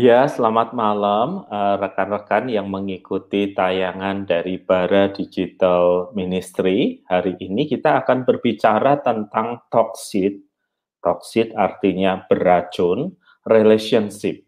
Ya, 0.00 0.24
selamat 0.24 0.72
malam 0.72 1.44
eh, 1.44 1.76
rekan-rekan 1.76 2.48
yang 2.48 2.72
mengikuti 2.72 3.52
tayangan 3.52 4.24
dari 4.24 4.56
Bara 4.56 5.12
Digital 5.12 6.08
Ministry. 6.16 7.04
Hari 7.04 7.36
ini 7.36 7.68
kita 7.68 8.00
akan 8.00 8.24
berbicara 8.24 9.04
tentang 9.04 9.60
toxic. 9.68 10.40
Toxic 11.04 11.52
artinya 11.52 12.24
beracun, 12.24 13.12
relationship. 13.44 14.40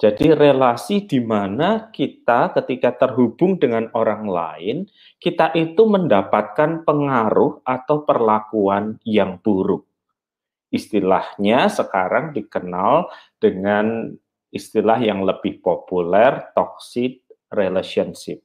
Jadi 0.00 0.32
relasi 0.32 1.04
di 1.04 1.20
mana 1.20 1.92
kita 1.92 2.56
ketika 2.56 2.96
terhubung 2.96 3.60
dengan 3.60 3.92
orang 3.92 4.24
lain, 4.24 4.88
kita 5.20 5.52
itu 5.52 5.84
mendapatkan 5.84 6.88
pengaruh 6.88 7.60
atau 7.68 8.00
perlakuan 8.00 8.96
yang 9.04 9.44
buruk. 9.44 9.84
Istilahnya 10.72 11.68
sekarang 11.68 12.32
dikenal 12.32 13.12
dengan 13.36 14.16
istilah 14.56 14.98
yang 14.98 15.22
lebih 15.22 15.60
populer 15.60 16.50
toxic 16.56 17.22
relationship. 17.52 18.42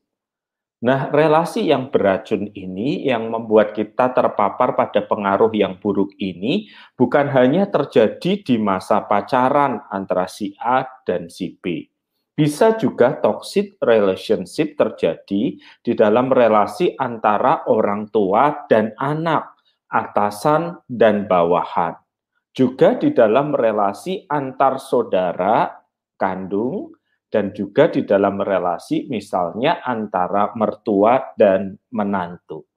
Nah, 0.82 1.14
relasi 1.14 1.70
yang 1.70 1.94
beracun 1.94 2.50
ini 2.58 3.06
yang 3.06 3.30
membuat 3.30 3.78
kita 3.78 4.18
terpapar 4.18 4.74
pada 4.74 5.06
pengaruh 5.06 5.54
yang 5.54 5.78
buruk 5.78 6.10
ini 6.18 6.74
bukan 6.98 7.30
hanya 7.30 7.70
terjadi 7.70 8.42
di 8.42 8.58
masa 8.58 9.06
pacaran 9.06 9.78
antara 9.94 10.26
si 10.26 10.58
A 10.58 10.82
dan 11.06 11.30
si 11.30 11.54
B. 11.62 11.86
Bisa 12.34 12.74
juga 12.82 13.14
toxic 13.22 13.78
relationship 13.78 14.74
terjadi 14.74 15.62
di 15.86 15.94
dalam 15.94 16.34
relasi 16.34 16.98
antara 16.98 17.62
orang 17.70 18.10
tua 18.10 18.66
dan 18.66 18.98
anak, 18.98 19.54
atasan 19.86 20.82
dan 20.90 21.30
bawahan. 21.30 21.94
Juga 22.58 22.98
di 22.98 23.14
dalam 23.14 23.54
relasi 23.54 24.26
antar 24.26 24.82
saudara 24.82 25.81
kandung 26.22 26.94
dan 27.34 27.50
juga 27.58 27.90
di 27.90 28.06
dalam 28.06 28.38
relasi 28.38 29.10
misalnya 29.10 29.82
antara 29.82 30.54
mertua 30.54 31.34
dan 31.34 31.74
menantu. 31.90 32.70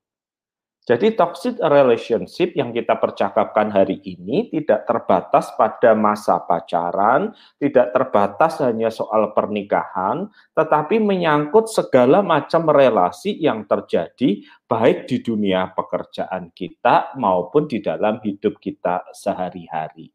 Jadi 0.85 1.17
toxic 1.17 1.57
relationship 1.65 2.53
yang 2.53 2.69
kita 2.69 3.01
percakapkan 3.01 3.73
hari 3.73 4.05
ini 4.05 4.53
tidak 4.53 4.85
terbatas 4.85 5.49
pada 5.57 5.97
masa 5.97 6.45
pacaran, 6.45 7.33
tidak 7.57 7.89
terbatas 7.97 8.61
hanya 8.61 8.93
soal 8.93 9.33
pernikahan, 9.33 10.29
tetapi 10.53 11.01
menyangkut 11.01 11.73
segala 11.73 12.21
macam 12.21 12.69
relasi 12.69 13.33
yang 13.41 13.65
terjadi 13.65 14.45
baik 14.69 15.09
di 15.09 15.25
dunia 15.25 15.73
pekerjaan 15.73 16.53
kita 16.53 17.17
maupun 17.17 17.65
di 17.65 17.81
dalam 17.81 18.21
hidup 18.21 18.61
kita 18.61 19.09
sehari-hari. 19.17 20.14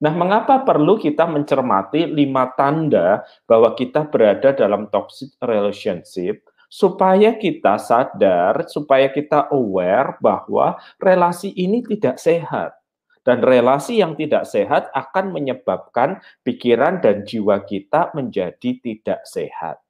Nah, 0.00 0.16
mengapa 0.16 0.64
perlu 0.64 0.96
kita 0.96 1.28
mencermati 1.28 2.08
lima 2.08 2.48
tanda 2.56 3.20
bahwa 3.44 3.76
kita 3.76 4.08
berada 4.08 4.48
dalam 4.56 4.88
toxic 4.88 5.36
relationship? 5.44 6.40
Supaya 6.72 7.36
kita 7.36 7.76
sadar, 7.76 8.64
supaya 8.70 9.10
kita 9.12 9.52
aware 9.52 10.16
bahwa 10.22 10.80
relasi 10.96 11.52
ini 11.52 11.84
tidak 11.84 12.16
sehat. 12.16 12.80
Dan 13.20 13.44
relasi 13.44 14.00
yang 14.00 14.16
tidak 14.16 14.48
sehat 14.48 14.88
akan 14.96 15.36
menyebabkan 15.36 16.24
pikiran 16.40 17.04
dan 17.04 17.28
jiwa 17.28 17.60
kita 17.68 18.08
menjadi 18.16 18.80
tidak 18.80 19.20
sehat. 19.28 19.84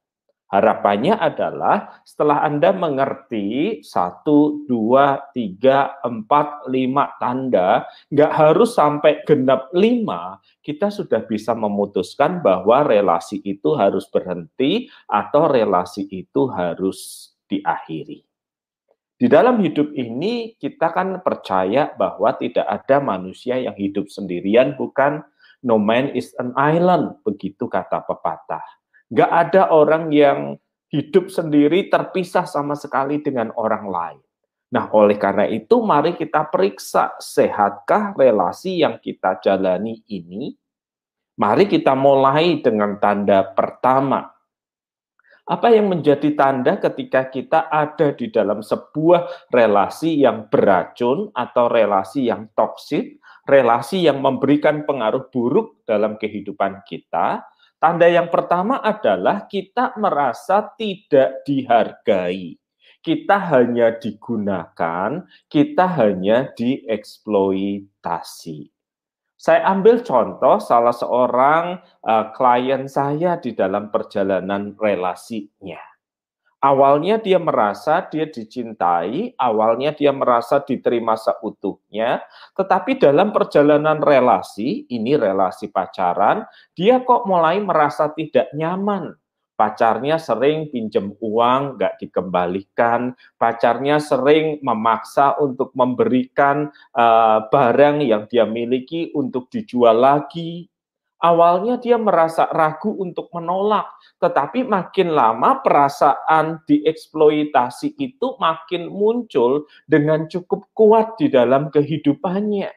Harapannya 0.51 1.15
adalah 1.15 2.03
setelah 2.03 2.43
Anda 2.43 2.75
mengerti 2.75 3.79
satu, 3.87 4.67
dua, 4.67 5.31
tiga, 5.31 5.95
empat, 6.03 6.67
lima 6.67 7.07
tanda, 7.23 7.87
nggak 8.11 8.33
harus 8.35 8.75
sampai 8.75 9.23
genap 9.23 9.71
lima, 9.71 10.43
kita 10.59 10.91
sudah 10.91 11.23
bisa 11.23 11.55
memutuskan 11.55 12.43
bahwa 12.43 12.83
relasi 12.83 13.39
itu 13.47 13.79
harus 13.79 14.11
berhenti 14.11 14.91
atau 15.07 15.47
relasi 15.47 16.11
itu 16.11 16.51
harus 16.51 17.31
diakhiri. 17.47 18.19
Di 19.15 19.31
dalam 19.31 19.63
hidup 19.63 19.95
ini 19.95 20.59
kita 20.59 20.91
kan 20.91 21.23
percaya 21.23 21.95
bahwa 21.95 22.35
tidak 22.35 22.67
ada 22.67 22.99
manusia 22.99 23.55
yang 23.55 23.77
hidup 23.79 24.11
sendirian, 24.11 24.75
bukan 24.75 25.23
no 25.63 25.79
man 25.79 26.11
is 26.11 26.35
an 26.43 26.51
island, 26.59 27.15
begitu 27.23 27.71
kata 27.71 28.03
pepatah 28.03 28.80
Gak 29.11 29.27
ada 29.27 29.67
orang 29.75 30.07
yang 30.15 30.55
hidup 30.87 31.27
sendiri 31.27 31.91
terpisah 31.91 32.47
sama 32.47 32.79
sekali 32.79 33.19
dengan 33.19 33.51
orang 33.59 33.85
lain. 33.87 34.21
Nah, 34.71 34.87
oleh 34.95 35.19
karena 35.19 35.43
itu, 35.51 35.83
mari 35.83 36.15
kita 36.15 36.47
periksa 36.47 37.19
sehatkah 37.19 38.15
relasi 38.15 38.79
yang 38.79 39.03
kita 39.03 39.43
jalani 39.43 39.99
ini. 40.07 40.55
Mari 41.35 41.67
kita 41.67 41.91
mulai 41.91 42.63
dengan 42.63 42.95
tanda 43.03 43.51
pertama. 43.51 44.31
Apa 45.43 45.75
yang 45.75 45.91
menjadi 45.91 46.31
tanda 46.31 46.79
ketika 46.79 47.27
kita 47.27 47.67
ada 47.67 48.15
di 48.15 48.31
dalam 48.31 48.63
sebuah 48.63 49.51
relasi 49.51 50.23
yang 50.23 50.47
beracun 50.47 51.35
atau 51.35 51.67
relasi 51.67 52.31
yang 52.31 52.47
toksik, 52.55 53.19
relasi 53.51 54.07
yang 54.07 54.23
memberikan 54.23 54.87
pengaruh 54.87 55.27
buruk 55.27 55.83
dalam 55.83 56.15
kehidupan 56.15 56.87
kita? 56.87 57.43
Tanda 57.81 58.05
yang 58.05 58.29
pertama 58.29 58.77
adalah 58.77 59.49
kita 59.49 59.97
merasa 59.97 60.61
tidak 60.77 61.41
dihargai. 61.49 62.53
Kita 63.01 63.41
hanya 63.49 63.97
digunakan, 63.97 65.25
kita 65.49 65.85
hanya 65.97 66.53
dieksploitasi. 66.53 68.69
Saya 69.33 69.65
ambil 69.73 70.05
contoh 70.05 70.61
salah 70.61 70.93
seorang 70.93 71.81
uh, 72.05 72.29
klien 72.37 72.85
saya 72.85 73.41
di 73.41 73.57
dalam 73.57 73.89
perjalanan 73.89 74.77
relasinya. 74.77 75.90
Awalnya 76.61 77.17
dia 77.17 77.41
merasa 77.41 78.05
dia 78.05 78.29
dicintai, 78.29 79.33
awalnya 79.33 79.97
dia 79.97 80.13
merasa 80.13 80.61
diterima 80.61 81.17
seutuhnya, 81.17 82.21
tetapi 82.53 83.01
dalam 83.01 83.33
perjalanan 83.33 83.97
relasi, 83.97 84.85
ini 84.93 85.17
relasi 85.17 85.73
pacaran, 85.73 86.45
dia 86.77 87.01
kok 87.01 87.25
mulai 87.25 87.57
merasa 87.57 88.13
tidak 88.13 88.53
nyaman. 88.53 89.17
Pacarnya 89.61 90.17
sering 90.17 90.73
pinjam 90.73 91.13
uang, 91.21 91.77
nggak 91.77 92.01
dikembalikan. 92.01 93.13
Pacarnya 93.37 94.01
sering 94.01 94.57
memaksa 94.65 95.37
untuk 95.37 95.69
memberikan 95.77 96.73
uh, 96.97 97.45
barang 97.45 98.01
yang 98.01 98.25
dia 98.25 98.49
miliki 98.49 99.13
untuk 99.13 99.53
dijual 99.53 100.01
lagi. 100.01 100.70
Awalnya 101.21 101.77
dia 101.77 102.01
merasa 102.01 102.49
ragu 102.49 102.97
untuk 102.97 103.29
menolak, 103.29 103.85
tetapi 104.17 104.65
makin 104.65 105.13
lama 105.13 105.61
perasaan 105.61 106.65
dieksploitasi 106.65 107.93
itu 108.01 108.33
makin 108.41 108.89
muncul 108.89 109.69
dengan 109.85 110.25
cukup 110.25 110.65
kuat 110.73 111.21
di 111.21 111.29
dalam 111.29 111.69
kehidupannya. 111.69 112.73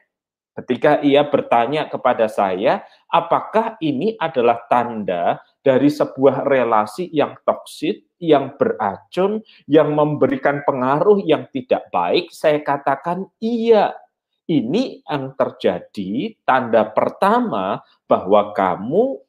Ketika 0.55 1.03
ia 1.03 1.27
bertanya 1.27 1.91
kepada 1.91 2.31
saya, 2.31 2.85
apakah 3.11 3.81
ini 3.83 4.15
adalah 4.15 4.63
tanda 4.71 5.43
dari 5.59 5.91
sebuah 5.91 6.47
relasi 6.47 7.11
yang 7.11 7.35
toksik, 7.43 8.07
yang 8.23 8.55
beracun, 8.55 9.43
yang 9.67 9.91
memberikan 9.91 10.63
pengaruh 10.63 11.19
yang 11.27 11.49
tidak 11.51 11.89
baik? 11.91 12.31
Saya 12.31 12.63
katakan 12.63 13.27
iya. 13.43 13.97
Ini 14.45 15.01
yang 15.01 15.33
terjadi 15.33 16.37
tanda 16.45 16.85
pertama 16.93 17.81
bahwa 18.05 18.53
kamu 18.53 19.25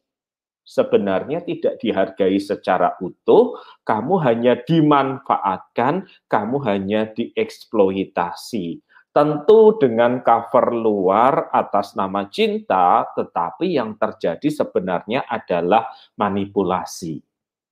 sebenarnya 0.67 1.41
tidak 1.47 1.81
dihargai 1.81 2.37
secara 2.37 2.99
utuh, 3.01 3.57
kamu 3.87 4.15
hanya 4.21 4.61
dimanfaatkan, 4.61 6.05
kamu 6.29 6.57
hanya 6.69 7.09
dieksploitasi. 7.17 8.83
Tentu 9.17 9.81
dengan 9.81 10.21
cover 10.21 10.77
luar 10.77 11.49
atas 11.49 11.97
nama 11.97 12.29
cinta, 12.29 13.09
tetapi 13.17 13.73
yang 13.73 13.97
terjadi 13.97 14.45
sebenarnya 14.53 15.25
adalah 15.25 15.89
manipulasi. 16.21 17.26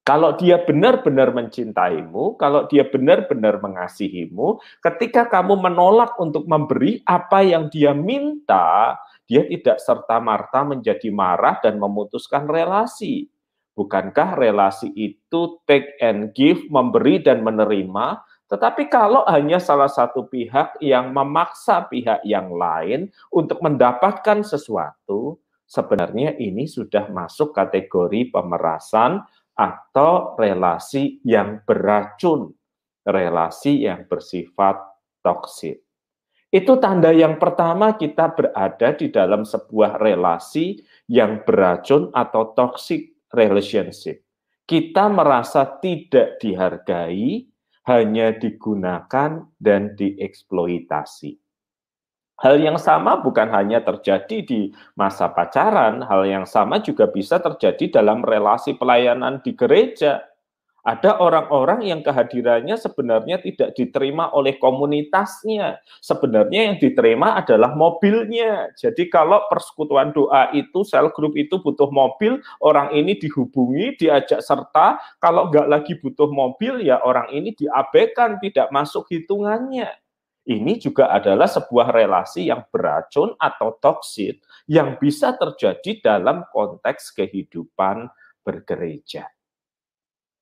Kalau 0.04 0.36
dia 0.36 0.60
benar-benar 0.60 1.32
mencintaimu, 1.32 2.36
kalau 2.36 2.68
dia 2.68 2.84
benar-benar 2.84 3.56
mengasihimu, 3.64 4.60
ketika 4.84 5.24
kamu 5.24 5.56
menolak 5.56 6.12
untuk 6.20 6.44
memberi 6.44 7.00
apa 7.08 7.40
yang 7.40 7.72
dia 7.72 7.96
minta, 7.96 9.00
dia 9.24 9.48
tidak 9.48 9.80
serta-merta 9.80 10.60
menjadi 10.68 11.08
marah 11.08 11.56
dan 11.64 11.80
memutuskan 11.80 12.44
relasi. 12.44 13.32
Bukankah 13.72 14.36
relasi 14.36 14.92
itu 14.92 15.64
take 15.64 15.96
and 16.04 16.36
give, 16.36 16.60
memberi 16.68 17.24
dan 17.24 17.40
menerima? 17.40 18.20
Tetapi 18.52 18.92
kalau 18.92 19.24
hanya 19.24 19.56
salah 19.56 19.88
satu 19.88 20.28
pihak 20.28 20.84
yang 20.84 21.16
memaksa 21.16 21.88
pihak 21.88 22.20
yang 22.28 22.52
lain 22.52 23.08
untuk 23.32 23.56
mendapatkan 23.64 24.44
sesuatu, 24.44 25.40
sebenarnya 25.64 26.36
ini 26.36 26.68
sudah 26.68 27.08
masuk 27.08 27.56
kategori 27.56 28.28
pemerasan 28.28 29.24
atau 29.54 30.34
relasi 30.34 31.22
yang 31.22 31.62
beracun, 31.62 32.50
relasi 33.06 33.86
yang 33.86 34.06
bersifat 34.10 34.82
toksik. 35.22 35.82
Itu 36.54 36.78
tanda 36.78 37.10
yang 37.10 37.42
pertama 37.42 37.98
kita 37.98 38.30
berada 38.30 38.94
di 38.94 39.10
dalam 39.10 39.42
sebuah 39.42 39.98
relasi 39.98 40.78
yang 41.10 41.42
beracun 41.42 42.14
atau 42.14 42.54
toksik. 42.54 43.14
relationship. 43.34 44.22
Kita 44.62 45.10
merasa 45.10 45.66
tidak 45.82 46.38
dihargai, 46.38 47.50
hanya 47.90 48.30
digunakan 48.30 49.44
dan 49.58 49.92
dieksploitasi. 49.98 51.44
Hal 52.34 52.58
yang 52.58 52.75
sama 52.82 53.22
bukan 53.22 53.46
hanya 53.54 53.78
terjadi 53.78 54.42
di 54.42 54.60
masa 54.98 55.31
pacaran, 55.31 56.02
hal 56.02 56.26
yang 56.26 56.42
sama 56.42 56.82
juga 56.82 57.06
bisa 57.06 57.38
terjadi 57.38 58.02
dalam 58.02 58.26
relasi 58.26 58.75
pelayanan 58.75 59.38
di 59.38 59.54
gereja. 59.54 60.19
Ada 60.84 61.16
orang-orang 61.16 61.81
yang 61.88 62.04
kehadirannya 62.04 62.76
sebenarnya 62.76 63.40
tidak 63.40 63.72
diterima 63.72 64.28
oleh 64.36 64.60
komunitasnya. 64.60 65.81
Sebenarnya 66.04 66.60
yang 66.69 66.76
diterima 66.76 67.40
adalah 67.40 67.72
mobilnya. 67.72 68.69
Jadi 68.76 69.08
kalau 69.08 69.48
persekutuan 69.48 70.12
doa 70.12 70.52
itu, 70.52 70.84
sel 70.84 71.08
group 71.16 71.40
itu 71.40 71.56
butuh 71.56 71.88
mobil, 71.88 72.37
orang 72.60 72.92
ini 72.92 73.16
dihubungi, 73.16 73.96
diajak 73.96 74.44
serta. 74.44 75.00
Kalau 75.25 75.48
nggak 75.48 75.72
lagi 75.72 75.96
butuh 75.96 76.28
mobil, 76.28 76.84
ya 76.84 77.00
orang 77.00 77.32
ini 77.32 77.56
diabaikan, 77.56 78.37
tidak 78.44 78.69
masuk 78.69 79.08
hitungannya. 79.08 80.03
Ini 80.44 80.76
juga 80.76 81.08
adalah 81.08 81.49
sebuah 81.49 81.88
relasi 81.88 82.52
yang 82.52 82.69
beracun 82.69 83.32
atau 83.41 83.81
toksit 83.81 84.44
yang 84.69 85.00
bisa 85.00 85.32
terjadi 85.41 86.05
dalam 86.05 86.44
konteks 86.52 87.17
kehidupan 87.17 88.12
bergereja. 88.44 89.25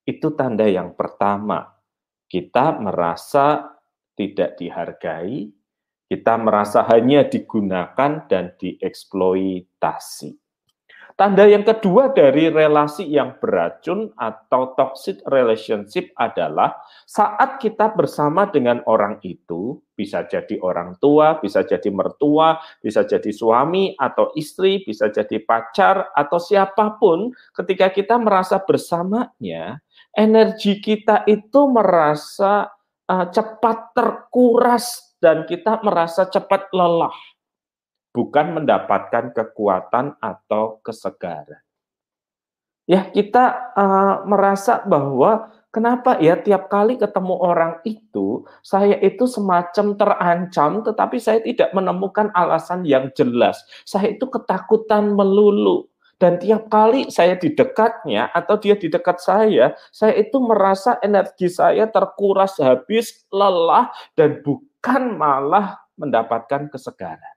Itu 0.03 0.35
tanda 0.35 0.67
yang 0.67 0.99
pertama. 0.99 1.71
Kita 2.27 2.75
merasa 2.83 3.79
tidak 4.19 4.59
dihargai, 4.59 5.55
kita 6.11 6.35
merasa 6.35 6.83
hanya 6.91 7.23
digunakan 7.23 8.27
dan 8.27 8.59
dieksploitasi. 8.59 10.42
Tanda 11.23 11.47
yang 11.47 11.63
kedua 11.63 12.11
dari 12.11 12.51
relasi 12.51 13.07
yang 13.07 13.39
beracun 13.39 14.11
atau 14.19 14.75
toxic 14.75 15.23
relationship 15.31 16.11
adalah 16.19 16.83
saat 17.07 17.63
kita 17.63 17.95
bersama 17.95 18.51
dengan 18.51 18.83
orang 18.91 19.23
itu, 19.23 19.79
bisa 19.95 20.27
jadi 20.27 20.59
orang 20.67 20.99
tua, 20.99 21.39
bisa 21.39 21.63
jadi 21.63 21.95
mertua, 21.95 22.59
bisa 22.83 23.07
jadi 23.07 23.31
suami 23.31 23.95
atau 24.03 24.35
istri, 24.35 24.83
bisa 24.83 25.15
jadi 25.15 25.39
pacar 25.47 26.11
atau 26.11 26.43
siapa 26.43 26.99
pun, 26.99 27.31
ketika 27.55 27.95
kita 27.95 28.19
merasa 28.19 28.59
bersamanya, 28.59 29.79
energi 30.19 30.83
kita 30.83 31.23
itu 31.31 31.71
merasa 31.71 32.67
uh, 33.07 33.27
cepat 33.31 33.95
terkuras 33.95 35.15
dan 35.23 35.47
kita 35.47 35.79
merasa 35.87 36.27
cepat 36.27 36.67
lelah, 36.75 37.15
bukan 38.13 38.61
mendapatkan 38.61 39.33
kekuatan 39.33 40.17
atau 40.21 40.81
kesegaran. 40.85 41.61
Ya, 42.85 43.09
kita 43.09 43.73
uh, 43.79 44.27
merasa 44.29 44.83
bahwa 44.85 45.49
kenapa 45.73 46.19
ya 46.19 46.37
tiap 46.37 46.67
kali 46.69 46.99
ketemu 47.01 47.35
orang 47.41 47.79
itu, 47.87 48.45
saya 48.61 48.99
itu 49.01 49.25
semacam 49.25 49.97
terancam, 49.97 50.83
tetapi 50.85 51.17
saya 51.17 51.41
tidak 51.41 51.71
menemukan 51.73 52.29
alasan 52.35 52.85
yang 52.85 53.09
jelas. 53.17 53.63
Saya 53.87 54.13
itu 54.13 54.27
ketakutan 54.29 55.15
melulu 55.15 55.89
dan 56.23 56.39
tiap 56.39 56.71
kali 56.71 57.11
saya 57.11 57.35
di 57.35 57.51
dekatnya 57.51 58.31
atau 58.31 58.55
dia 58.55 58.79
di 58.79 58.87
dekat 58.87 59.19
saya, 59.19 59.75
saya 59.91 60.15
itu 60.15 60.39
merasa 60.39 60.95
energi 61.03 61.51
saya 61.51 61.91
terkuras 61.91 62.63
habis, 62.63 63.27
lelah, 63.35 63.91
dan 64.15 64.39
bukan 64.47 65.19
malah 65.19 65.83
mendapatkan 65.99 66.71
kesegaran. 66.71 67.32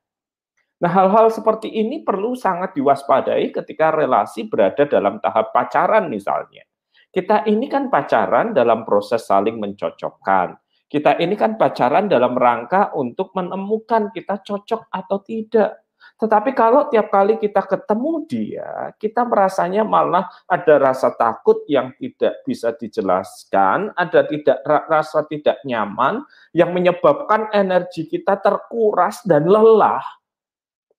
Nah, 0.75 0.91
hal-hal 0.91 1.31
seperti 1.31 1.71
ini 1.71 2.03
perlu 2.03 2.35
sangat 2.35 2.75
diwaspadai 2.75 3.55
ketika 3.55 3.95
relasi 3.95 4.51
berada 4.51 4.83
dalam 4.83 5.23
tahap 5.23 5.55
pacaran 5.55 6.11
misalnya. 6.11 6.67
Kita 7.07 7.47
ini 7.47 7.71
kan 7.71 7.87
pacaran 7.87 8.51
dalam 8.51 8.83
proses 8.83 9.23
saling 9.23 9.55
mencocokkan. 9.55 10.59
Kita 10.91 11.15
ini 11.15 11.39
kan 11.39 11.55
pacaran 11.55 12.11
dalam 12.11 12.35
rangka 12.35 12.91
untuk 12.91 13.31
menemukan 13.39 14.11
kita 14.11 14.43
cocok 14.43 14.91
atau 14.91 15.23
tidak. 15.23 15.87
Tetapi 16.15 16.51
kalau 16.55 16.87
tiap 16.87 17.11
kali 17.11 17.35
kita 17.39 17.63
ketemu 17.63 18.23
dia, 18.27 18.91
kita 18.99 19.23
merasanya 19.27 19.83
malah 19.83 20.27
ada 20.47 20.75
rasa 20.79 21.11
takut 21.15 21.63
yang 21.67 21.91
tidak 21.99 22.39
bisa 22.43 22.71
dijelaskan, 22.71 23.91
ada 23.95 24.23
tidak 24.23 24.59
rasa 24.87 25.27
tidak 25.27 25.59
nyaman 25.63 26.23
yang 26.55 26.71
menyebabkan 26.71 27.51
energi 27.51 28.07
kita 28.07 28.39
terkuras 28.39 29.23
dan 29.27 29.47
lelah. 29.47 30.03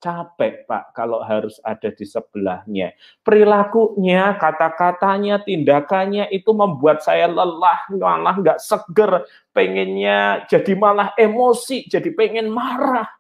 Capek, 0.06 0.70
Pak, 0.70 0.94
kalau 0.94 1.18
harus 1.26 1.58
ada 1.66 1.90
di 1.90 2.06
sebelahnya. 2.06 2.94
Perilakunya, 3.26 4.38
kata-katanya, 4.38 5.42
tindakannya 5.42 6.30
itu 6.30 6.54
membuat 6.54 7.02
saya 7.02 7.26
lelah, 7.26 7.90
malah 7.90 8.38
nggak 8.38 8.62
seger, 8.62 9.26
pengennya 9.50 10.46
jadi 10.46 10.78
malah 10.78 11.10
emosi, 11.18 11.90
jadi 11.90 12.14
pengen 12.14 12.54
marah 12.54 13.10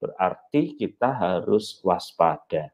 berarti 0.00 0.76
kita 0.76 1.08
harus 1.08 1.80
waspada. 1.80 2.72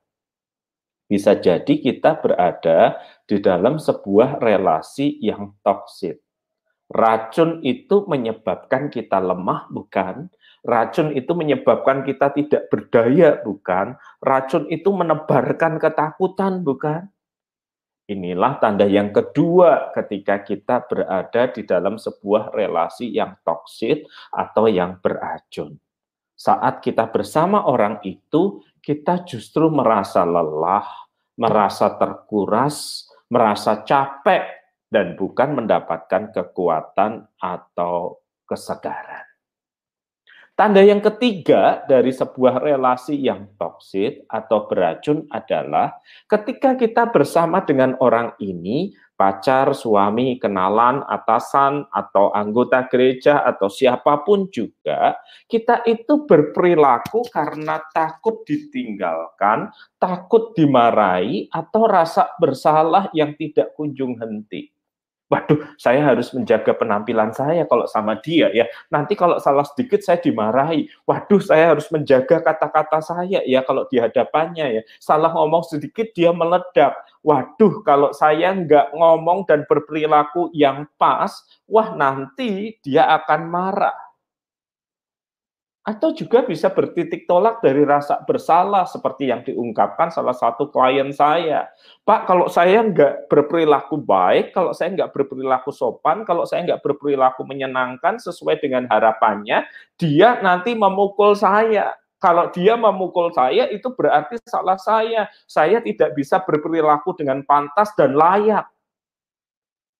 Bisa 1.07 1.37
jadi 1.37 1.77
kita 1.77 2.19
berada 2.25 2.97
di 3.29 3.37
dalam 3.37 3.77
sebuah 3.77 4.41
relasi 4.41 5.21
yang 5.21 5.53
toksik. 5.61 6.25
Racun 6.93 7.61
itu 7.65 8.05
menyebabkan 8.09 8.93
kita 8.93 9.21
lemah, 9.21 9.69
bukan? 9.73 10.29
Racun 10.63 11.11
itu 11.13 11.35
menyebabkan 11.35 12.07
kita 12.07 12.31
tidak 12.31 12.71
berdaya, 12.71 13.43
bukan? 13.43 13.99
Racun 14.23 14.71
itu 14.71 14.89
menebarkan 14.95 15.83
ketakutan, 15.83 16.63
bukan? 16.63 17.11
Inilah 18.07 18.59
tanda 18.59 18.87
yang 18.87 19.11
kedua 19.11 19.95
ketika 19.95 20.43
kita 20.43 20.87
berada 20.87 21.51
di 21.51 21.63
dalam 21.63 21.99
sebuah 21.99 22.55
relasi 22.55 23.11
yang 23.11 23.39
toksik 23.43 24.07
atau 24.35 24.67
yang 24.67 24.99
beracun 24.99 25.79
saat 26.43 26.83
kita 26.83 27.07
bersama 27.07 27.63
orang 27.71 28.03
itu, 28.03 28.67
kita 28.83 29.23
justru 29.23 29.71
merasa 29.71 30.27
lelah, 30.27 30.83
merasa 31.39 31.95
terkuras, 31.95 33.07
merasa 33.31 33.87
capek, 33.87 34.43
dan 34.91 35.15
bukan 35.15 35.63
mendapatkan 35.63 36.35
kekuatan 36.35 37.31
atau 37.39 38.19
kesegaran. 38.43 39.12
Tanda 40.53 40.85
yang 40.85 41.01
ketiga 41.01 41.81
dari 41.89 42.13
sebuah 42.13 42.61
relasi 42.61 43.17
yang 43.17 43.57
toksik 43.57 44.29
atau 44.29 44.69
beracun 44.69 45.25
adalah 45.33 45.97
ketika 46.29 46.77
kita 46.77 47.09
bersama 47.09 47.65
dengan 47.65 47.97
orang 48.05 48.37
ini, 48.37 48.93
pacar, 49.17 49.73
suami, 49.73 50.37
kenalan, 50.37 51.09
atasan, 51.09 51.89
atau 51.89 52.37
anggota 52.37 52.85
gereja, 52.93 53.41
atau 53.49 53.73
siapa 53.73 54.21
pun 54.29 54.53
juga, 54.53 55.17
kita 55.49 55.89
itu 55.89 56.29
berperilaku 56.29 57.33
karena 57.33 57.81
takut 57.89 58.45
ditinggalkan, 58.45 59.73
takut 59.97 60.53
dimarahi, 60.53 61.49
atau 61.49 61.89
rasa 61.89 62.29
bersalah 62.37 63.09
yang 63.17 63.33
tidak 63.41 63.73
kunjung 63.73 64.21
henti. 64.21 64.69
Waduh, 65.33 65.65
saya 65.81 66.05
harus 66.05 66.29
menjaga 66.37 66.77
penampilan 66.77 67.33
saya 67.33 67.65
kalau 67.65 67.89
sama 67.89 68.21
dia 68.21 68.53
ya. 68.53 68.69
Nanti 68.93 69.17
kalau 69.17 69.41
salah 69.41 69.65
sedikit 69.65 70.05
saya 70.05 70.21
dimarahi. 70.21 70.93
Waduh, 71.09 71.41
saya 71.41 71.73
harus 71.73 71.89
menjaga 71.89 72.45
kata-kata 72.45 73.01
saya 73.01 73.41
ya 73.49 73.65
kalau 73.65 73.89
di 73.89 73.97
hadapannya 73.97 74.77
ya. 74.77 74.83
Salah 75.01 75.33
ngomong 75.33 75.65
sedikit 75.65 76.13
dia 76.13 76.37
meledak. 76.37 76.93
Waduh, 77.25 77.81
kalau 77.81 78.13
saya 78.13 78.53
nggak 78.53 78.93
ngomong 78.93 79.49
dan 79.49 79.65
berperilaku 79.65 80.53
yang 80.53 80.85
pas, 81.01 81.33
wah 81.65 81.97
nanti 81.97 82.77
dia 82.85 83.09
akan 83.09 83.49
marah 83.49 84.12
atau 85.83 86.15
juga 86.15 86.47
bisa 86.47 86.71
bertitik 86.71 87.27
tolak 87.27 87.59
dari 87.59 87.83
rasa 87.83 88.23
bersalah 88.23 88.87
seperti 88.87 89.35
yang 89.35 89.43
diungkapkan 89.43 90.15
salah 90.15 90.35
satu 90.35 90.71
klien 90.71 91.11
saya. 91.11 91.67
Pak, 92.07 92.31
kalau 92.31 92.47
saya 92.47 92.87
nggak 92.87 93.27
berperilaku 93.27 93.99
baik, 93.99 94.55
kalau 94.55 94.71
saya 94.71 94.95
nggak 94.95 95.11
berperilaku 95.11 95.75
sopan, 95.75 96.23
kalau 96.23 96.47
saya 96.47 96.63
nggak 96.71 96.87
berperilaku 96.87 97.43
menyenangkan 97.43 98.23
sesuai 98.23 98.63
dengan 98.63 98.87
harapannya, 98.87 99.67
dia 99.99 100.39
nanti 100.39 100.79
memukul 100.79 101.35
saya. 101.35 101.99
Kalau 102.23 102.55
dia 102.55 102.79
memukul 102.79 103.35
saya, 103.35 103.67
itu 103.67 103.91
berarti 103.91 104.39
salah 104.47 104.79
saya. 104.79 105.27
Saya 105.51 105.83
tidak 105.83 106.15
bisa 106.15 106.39
berperilaku 106.39 107.19
dengan 107.19 107.43
pantas 107.43 107.91
dan 107.99 108.15
layak. 108.15 108.71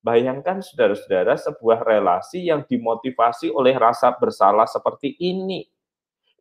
Bayangkan 0.03 0.63
saudara-saudara 0.63 1.35
sebuah 1.39 1.83
relasi 1.83 2.47
yang 2.51 2.63
dimotivasi 2.67 3.51
oleh 3.51 3.75
rasa 3.75 4.15
bersalah 4.15 4.71
seperti 4.71 5.19
ini. 5.19 5.72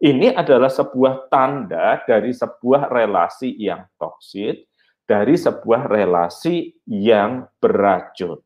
Ini 0.01 0.33
adalah 0.33 0.73
sebuah 0.73 1.29
tanda 1.29 2.01
dari 2.09 2.33
sebuah 2.33 2.89
relasi 2.89 3.53
yang 3.53 3.85
toksik, 4.01 4.65
dari 5.05 5.37
sebuah 5.37 5.85
relasi 5.85 6.73
yang 6.89 7.45
beracun. 7.61 8.41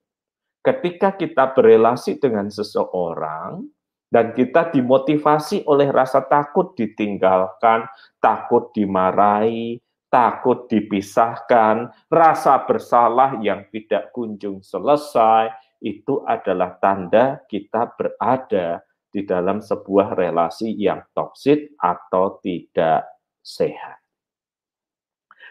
Ketika 0.59 1.15
kita 1.15 1.55
berelasi 1.55 2.19
dengan 2.19 2.51
seseorang 2.51 3.63
dan 4.11 4.35
kita 4.35 4.67
dimotivasi 4.67 5.63
oleh 5.63 5.95
rasa 5.95 6.27
takut 6.27 6.75
ditinggalkan, 6.75 7.87
takut 8.19 8.75
dimarahi, 8.75 9.79
takut 10.11 10.67
dipisahkan, 10.67 11.87
rasa 12.11 12.67
bersalah 12.67 13.39
yang 13.39 13.63
tidak 13.71 14.11
kunjung 14.11 14.59
selesai, 14.59 15.55
itu 15.79 16.19
adalah 16.27 16.75
tanda 16.83 17.39
kita 17.47 17.95
berada 17.95 18.81
di 19.15 19.23
dalam 19.23 19.63
sebuah 19.63 20.19
relasi 20.19 20.75
yang 20.75 20.99
toksik 21.15 21.79
atau 21.79 22.35
tidak 22.43 23.07
sehat. 23.39 24.03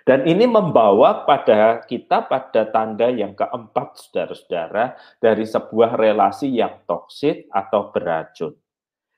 Dan 0.05 0.29
ini 0.29 0.45
membawa 0.45 1.25
pada 1.25 1.81
kita 1.81 2.29
pada 2.29 2.69
tanda 2.69 3.09
yang 3.09 3.33
keempat, 3.33 3.97
saudara-saudara, 3.97 5.01
dari 5.17 5.49
sebuah 5.49 5.97
relasi 5.97 6.53
yang 6.53 6.85
toksik 6.85 7.49
atau 7.49 7.89
beracun 7.89 8.53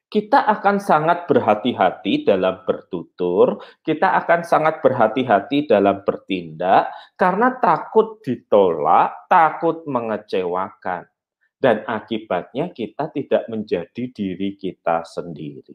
kita 0.06 0.38
akan 0.46 0.78
sangat 0.78 1.26
berhati-hati 1.26 2.22
dalam 2.22 2.62
bertutur, 2.62 3.58
kita 3.82 4.14
akan 4.22 4.46
sangat 4.46 4.78
berhati-hati 4.78 5.66
dalam 5.66 6.06
bertindak 6.06 6.94
karena 7.18 7.58
takut 7.58 8.22
ditolak, 8.22 9.26
takut 9.26 9.82
mengecewakan. 9.90 11.10
Dan 11.56 11.82
akibatnya 11.88 12.70
kita 12.70 13.08
tidak 13.16 13.48
menjadi 13.48 14.12
diri 14.12 14.60
kita 14.60 15.02
sendiri. 15.08 15.72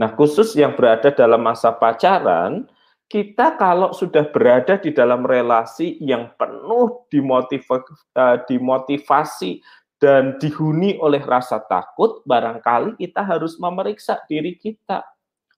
Nah, 0.00 0.16
khusus 0.16 0.56
yang 0.56 0.78
berada 0.78 1.12
dalam 1.12 1.44
masa 1.44 1.76
pacaran, 1.76 2.64
kita 3.10 3.58
kalau 3.58 3.90
sudah 3.90 4.30
berada 4.30 4.78
di 4.78 4.94
dalam 4.94 5.26
relasi 5.26 5.98
yang 5.98 6.30
penuh 6.38 7.04
eh, 7.10 8.38
dimotivasi 8.46 9.60
dan 10.00 10.40
dihuni 10.40 10.96
oleh 10.96 11.20
rasa 11.20 11.60
takut, 11.68 12.24
barangkali 12.24 12.96
kita 12.96 13.20
harus 13.20 13.60
memeriksa 13.60 14.22
diri 14.30 14.56
kita. 14.56 15.04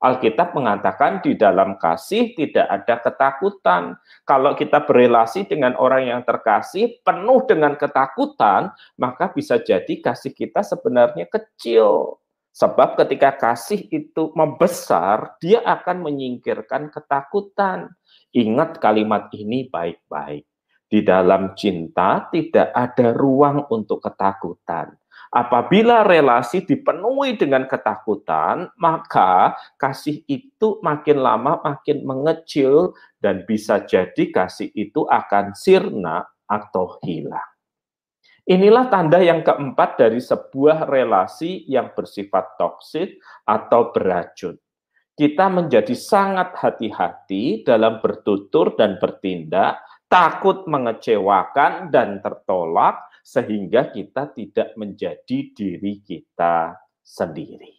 Alkitab 0.03 0.59
mengatakan 0.59 1.23
di 1.23 1.39
dalam 1.39 1.79
kasih 1.79 2.35
tidak 2.35 2.67
ada 2.67 2.99
ketakutan. 2.99 3.95
Kalau 4.27 4.59
kita 4.59 4.83
berelasi 4.83 5.47
dengan 5.47 5.79
orang 5.79 6.11
yang 6.11 6.27
terkasih 6.27 6.99
penuh 7.07 7.47
dengan 7.47 7.79
ketakutan, 7.79 8.75
maka 8.99 9.31
bisa 9.31 9.63
jadi 9.63 10.03
kasih 10.03 10.35
kita 10.35 10.67
sebenarnya 10.67 11.31
kecil. 11.31 12.19
Sebab 12.51 12.99
ketika 12.99 13.31
kasih 13.39 13.87
itu 13.95 14.35
membesar, 14.35 15.39
dia 15.39 15.63
akan 15.63 16.03
menyingkirkan 16.03 16.91
ketakutan. 16.91 17.95
Ingat 18.35 18.83
kalimat 18.83 19.31
ini 19.33 19.71
baik-baik. 19.71 20.45
Di 20.91 21.01
dalam 21.01 21.55
cinta 21.55 22.27
tidak 22.29 22.75
ada 22.75 23.15
ruang 23.15 23.71
untuk 23.71 24.03
ketakutan. 24.05 24.93
Apabila 25.33 26.05
relasi 26.05 26.61
dipenuhi 26.61 27.41
dengan 27.41 27.65
ketakutan, 27.65 28.69
maka 28.77 29.57
kasih 29.81 30.21
itu 30.29 30.77
makin 30.85 31.25
lama 31.25 31.57
makin 31.65 32.05
mengecil 32.05 32.93
dan 33.17 33.49
bisa 33.49 33.81
jadi 33.81 34.29
kasih 34.29 34.69
itu 34.77 35.09
akan 35.09 35.57
sirna 35.57 36.29
atau 36.45 37.01
hilang. 37.01 37.49
Inilah 38.45 38.93
tanda 38.93 39.25
yang 39.25 39.41
keempat 39.41 39.97
dari 39.97 40.21
sebuah 40.21 40.85
relasi 40.85 41.65
yang 41.65 41.97
bersifat 41.97 42.61
toksik 42.61 43.17
atau 43.49 43.89
beracun. 43.89 44.61
Kita 45.17 45.49
menjadi 45.49 45.97
sangat 45.97 46.61
hati-hati 46.61 47.65
dalam 47.65 48.05
bertutur 48.05 48.77
dan 48.77 49.01
bertindak 49.01 49.81
takut 50.13 50.69
mengecewakan 50.69 51.89
dan 51.89 52.21
tertolak 52.21 53.01
sehingga 53.23 53.95
kita 53.95 54.35
tidak 54.35 54.75
menjadi 54.75 55.39
diri 55.55 56.03
kita 56.03 56.75
sendiri. 57.01 57.79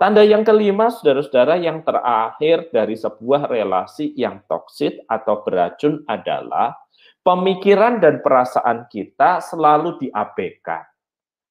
Tanda 0.00 0.24
yang 0.24 0.48
kelima, 0.48 0.88
saudara-saudara, 0.88 1.60
yang 1.60 1.84
terakhir 1.84 2.72
dari 2.72 2.96
sebuah 2.96 3.52
relasi 3.52 4.16
yang 4.16 4.40
toksik 4.48 5.04
atau 5.04 5.44
beracun 5.44 6.00
adalah 6.08 6.72
pemikiran 7.20 8.00
dan 8.00 8.24
perasaan 8.24 8.88
kita 8.88 9.44
selalu 9.44 10.00
diabaikan. 10.00 10.88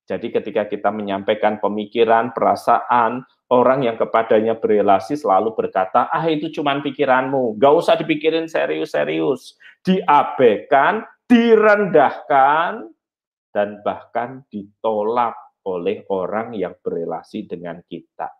Jadi 0.10 0.34
ketika 0.34 0.66
kita 0.66 0.90
menyampaikan 0.90 1.62
pemikiran, 1.62 2.34
perasaan, 2.34 3.22
orang 3.54 3.86
yang 3.86 3.94
kepadanya 4.02 4.58
berelasi 4.58 5.14
selalu 5.14 5.54
berkata, 5.54 6.10
ah 6.10 6.26
itu 6.26 6.50
cuma 6.50 6.74
pikiranmu, 6.82 7.62
gak 7.62 7.74
usah 7.78 7.94
dipikirin 8.02 8.50
serius-serius. 8.50 9.54
Diabaikan, 9.86 11.06
direndahkan, 11.30 12.90
dan 13.54 13.70
bahkan 13.86 14.42
ditolak 14.50 15.38
oleh 15.70 16.02
orang 16.10 16.58
yang 16.58 16.74
berelasi 16.82 17.46
dengan 17.46 17.80
kita. 17.86 18.34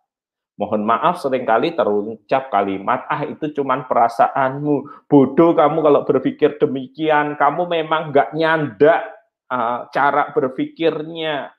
Mohon 0.58 0.82
maaf 0.84 1.22
sering 1.22 1.48
kali 1.48 1.72
terucap 1.72 2.52
kalimat, 2.52 3.08
ah 3.08 3.24
itu 3.24 3.48
cuma 3.54 3.80
perasaanmu, 3.86 5.08
bodoh 5.08 5.56
kamu 5.56 5.78
kalau 5.80 6.02
berpikir 6.04 6.60
demikian, 6.60 7.38
kamu 7.40 7.64
memang 7.64 8.12
gak 8.12 8.36
nyandak 8.36 9.08
uh, 9.48 9.88
cara 9.88 10.28
berpikirnya, 10.36 11.54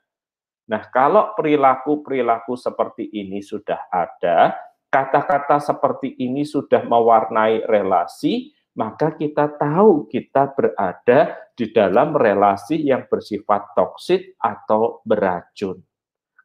Nah, 0.71 0.87
kalau 0.87 1.35
perilaku-perilaku 1.35 2.55
seperti 2.55 3.11
ini 3.11 3.43
sudah 3.43 3.91
ada, 3.91 4.55
kata-kata 4.87 5.59
seperti 5.59 6.15
ini 6.15 6.47
sudah 6.47 6.87
mewarnai 6.87 7.67
relasi, 7.67 8.55
maka 8.75 9.15
kita 9.15 9.51
tahu 9.59 10.07
kita 10.07 10.55
berada 10.55 11.35
di 11.51 11.69
dalam 11.75 12.15
relasi 12.15 12.79
yang 12.79 13.05
bersifat 13.07 13.75
toksik 13.75 14.39
atau 14.39 15.03
beracun. 15.03 15.83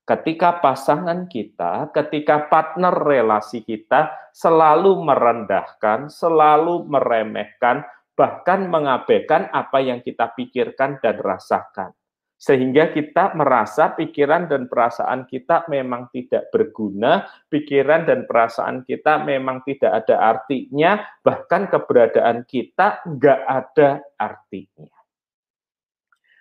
Ketika 0.06 0.62
pasangan 0.62 1.26
kita, 1.26 1.90
ketika 1.90 2.46
partner 2.46 2.94
relasi 2.94 3.66
kita 3.66 4.14
selalu 4.30 5.02
merendahkan, 5.02 6.06
selalu 6.06 6.86
meremehkan, 6.86 7.82
bahkan 8.14 8.70
mengabaikan 8.70 9.50
apa 9.50 9.82
yang 9.82 9.98
kita 10.00 10.30
pikirkan 10.30 11.02
dan 11.02 11.18
rasakan 11.18 11.90
sehingga 12.36 12.92
kita 12.92 13.32
merasa 13.32 13.96
pikiran 13.96 14.44
dan 14.44 14.68
perasaan 14.68 15.24
kita 15.24 15.64
memang 15.72 16.12
tidak 16.12 16.52
berguna, 16.52 17.24
pikiran 17.48 18.04
dan 18.04 18.28
perasaan 18.28 18.84
kita 18.84 19.24
memang 19.24 19.64
tidak 19.64 20.04
ada 20.04 20.36
artinya, 20.36 21.00
bahkan 21.24 21.64
keberadaan 21.72 22.44
kita 22.44 23.00
nggak 23.08 23.40
ada 23.48 24.04
artinya. 24.20 24.92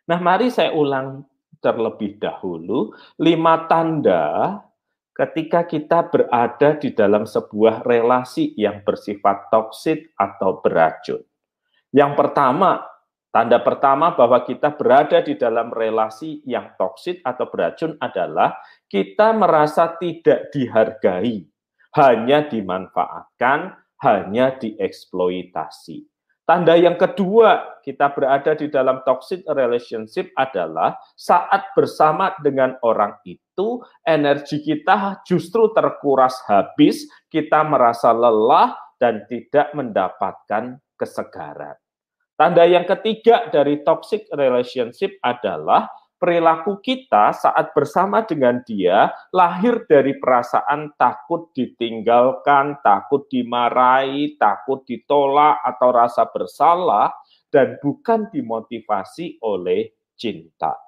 Nah, 0.06 0.20
mari 0.22 0.52
saya 0.52 0.76
ulang 0.76 1.26
terlebih 1.64 2.22
dahulu 2.22 2.94
lima 3.18 3.66
tanda 3.66 4.62
ketika 5.16 5.64
kita 5.64 6.12
berada 6.12 6.76
di 6.76 6.92
dalam 6.92 7.24
sebuah 7.24 7.88
relasi 7.88 8.52
yang 8.60 8.84
bersifat 8.84 9.48
toksik 9.48 10.12
atau 10.20 10.60
beracun. 10.60 11.24
Yang 11.96 12.12
pertama, 12.20 12.84
Tanda 13.36 13.60
pertama 13.60 14.16
bahwa 14.16 14.48
kita 14.48 14.72
berada 14.80 15.20
di 15.20 15.36
dalam 15.36 15.68
relasi 15.68 16.40
yang 16.48 16.72
toksik 16.80 17.20
atau 17.20 17.52
beracun 17.52 18.00
adalah 18.00 18.56
kita 18.88 19.36
merasa 19.36 19.92
tidak 20.00 20.56
dihargai, 20.56 21.44
hanya 22.00 22.48
dimanfaatkan, 22.48 23.76
hanya 24.08 24.56
dieksploitasi. 24.56 26.08
Tanda 26.48 26.80
yang 26.80 26.96
kedua 26.96 27.84
kita 27.84 28.16
berada 28.16 28.56
di 28.56 28.72
dalam 28.72 29.04
toxic 29.04 29.44
relationship 29.52 30.32
adalah 30.40 30.96
saat 31.20 31.76
bersama 31.76 32.40
dengan 32.40 32.80
orang 32.88 33.20
itu 33.28 33.84
energi 34.08 34.64
kita 34.64 35.28
justru 35.28 35.76
terkuras 35.76 36.40
habis, 36.48 37.04
kita 37.28 37.68
merasa 37.68 38.16
lelah 38.16 38.80
dan 38.96 39.28
tidak 39.28 39.76
mendapatkan 39.76 40.80
kesegaran. 40.96 41.76
Tanda 42.36 42.68
yang 42.68 42.84
ketiga 42.84 43.48
dari 43.48 43.80
toxic 43.88 44.28
relationship 44.36 45.16
adalah 45.24 45.88
perilaku 46.20 46.84
kita 46.84 47.32
saat 47.32 47.72
bersama 47.72 48.28
dengan 48.28 48.60
dia 48.68 49.08
lahir 49.32 49.88
dari 49.88 50.20
perasaan 50.20 50.92
takut 51.00 51.48
ditinggalkan, 51.56 52.80
takut 52.84 53.24
dimarahi, 53.32 54.36
takut 54.36 54.84
ditolak 54.84 55.64
atau 55.64 55.90
rasa 55.96 56.28
bersalah 56.28 57.16
dan 57.48 57.80
bukan 57.80 58.28
dimotivasi 58.28 59.40
oleh 59.40 59.96
cinta. 60.20 60.85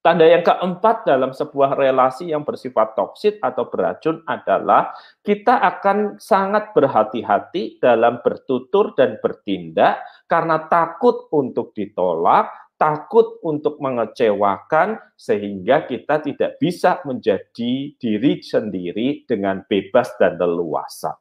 Tanda 0.00 0.24
yang 0.24 0.40
keempat 0.40 1.04
dalam 1.04 1.36
sebuah 1.36 1.76
relasi 1.76 2.32
yang 2.32 2.40
bersifat 2.40 2.96
toksit 2.96 3.36
atau 3.44 3.68
beracun 3.68 4.24
adalah 4.24 4.96
kita 5.20 5.60
akan 5.60 6.16
sangat 6.16 6.72
berhati-hati 6.72 7.76
dalam 7.84 8.24
bertutur 8.24 8.96
dan 8.96 9.20
bertindak 9.20 10.00
karena 10.24 10.64
takut 10.72 11.28
untuk 11.28 11.76
ditolak, 11.76 12.48
takut 12.80 13.44
untuk 13.44 13.76
mengecewakan, 13.76 14.96
sehingga 15.20 15.84
kita 15.84 16.24
tidak 16.24 16.56
bisa 16.56 17.04
menjadi 17.04 17.92
diri 18.00 18.40
sendiri 18.40 19.28
dengan 19.28 19.68
bebas 19.68 20.16
dan 20.16 20.40
leluasa. 20.40 21.12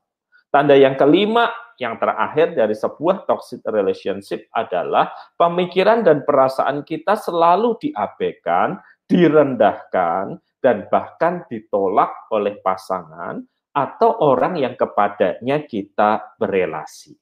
Tanda 0.50 0.74
yang 0.74 0.98
kelima, 0.98 1.53
yang 1.77 2.01
terakhir 2.01 2.58
dari 2.58 2.74
sebuah 2.74 3.29
toxic 3.29 3.62
relationship 3.70 4.50
adalah 4.51 5.13
pemikiran 5.38 6.01
dan 6.01 6.25
perasaan 6.25 6.82
kita 6.84 7.13
selalu 7.13 7.77
diabaikan, 7.77 8.82
direndahkan, 9.06 10.41
dan 10.60 10.89
bahkan 10.91 11.48
ditolak 11.48 12.12
oleh 12.34 12.60
pasangan 12.60 13.39
atau 13.72 14.12
orang 14.25 14.60
yang 14.60 14.75
kepadanya 14.75 15.63
kita 15.63 16.36
berelasi. 16.36 17.15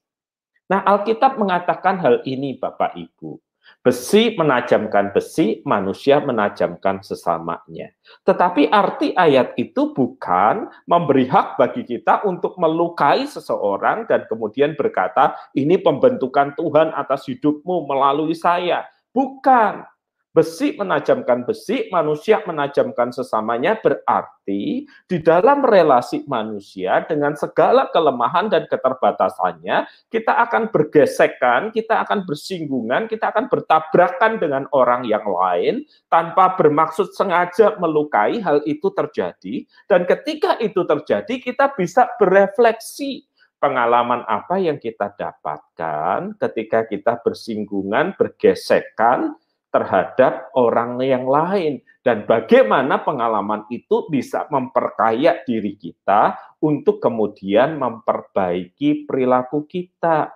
Nah, 0.68 0.84
Alkitab 0.84 1.40
mengatakan 1.40 2.02
hal 2.02 2.26
ini, 2.28 2.58
Bapak 2.60 2.98
Ibu. 2.98 3.40
Besi 3.82 4.36
menajamkan 4.36 5.16
besi, 5.16 5.64
manusia 5.64 6.20
menajamkan 6.20 7.00
sesamanya. 7.00 7.88
Tetapi 8.28 8.68
arti 8.68 9.16
ayat 9.16 9.56
itu 9.56 9.96
bukan 9.96 10.68
memberi 10.84 11.24
hak 11.24 11.56
bagi 11.56 11.88
kita 11.88 12.28
untuk 12.28 12.60
melukai 12.60 13.24
seseorang 13.24 14.04
dan 14.12 14.28
kemudian 14.28 14.76
berkata, 14.76 15.40
ini 15.56 15.80
pembentukan 15.80 16.52
Tuhan 16.60 16.92
atas 16.92 17.26
hidupmu 17.32 17.88
melalui 17.88 18.36
saya. 18.36 18.84
Bukan. 19.16 19.97
Besi 20.38 20.78
menajamkan 20.78 21.50
besi, 21.50 21.90
manusia 21.90 22.46
menajamkan 22.46 23.10
sesamanya 23.10 23.74
berarti 23.82 24.86
di 25.10 25.18
dalam 25.18 25.66
relasi 25.66 26.22
manusia 26.30 27.02
dengan 27.10 27.34
segala 27.34 27.90
kelemahan 27.90 28.46
dan 28.46 28.70
keterbatasannya, 28.70 29.90
kita 30.14 30.38
akan 30.46 30.70
bergesekan, 30.70 31.74
kita 31.74 32.06
akan 32.06 32.22
bersinggungan, 32.30 33.10
kita 33.10 33.34
akan 33.34 33.50
bertabrakan 33.50 34.38
dengan 34.38 34.70
orang 34.78 35.10
yang 35.10 35.26
lain 35.26 35.82
tanpa 36.06 36.54
bermaksud 36.54 37.18
sengaja 37.18 37.74
melukai 37.82 38.38
hal 38.38 38.62
itu 38.70 38.94
terjadi. 38.94 39.66
Dan 39.90 40.06
ketika 40.06 40.62
itu 40.62 40.86
terjadi 40.86 41.34
kita 41.42 41.74
bisa 41.74 42.14
berefleksi 42.22 43.26
pengalaman 43.58 44.22
apa 44.30 44.62
yang 44.62 44.78
kita 44.78 45.18
dapatkan 45.18 46.38
ketika 46.38 46.86
kita 46.86 47.18
bersinggungan, 47.26 48.14
bergesekan 48.14 49.34
terhadap 49.78 50.50
orang 50.58 50.98
yang 51.06 51.30
lain 51.30 51.86
dan 52.02 52.26
bagaimana 52.26 53.06
pengalaman 53.06 53.70
itu 53.70 54.10
bisa 54.10 54.50
memperkaya 54.50 55.46
diri 55.46 55.78
kita 55.78 56.34
untuk 56.66 56.98
kemudian 56.98 57.78
memperbaiki 57.78 59.06
perilaku 59.06 59.70
kita. 59.70 60.34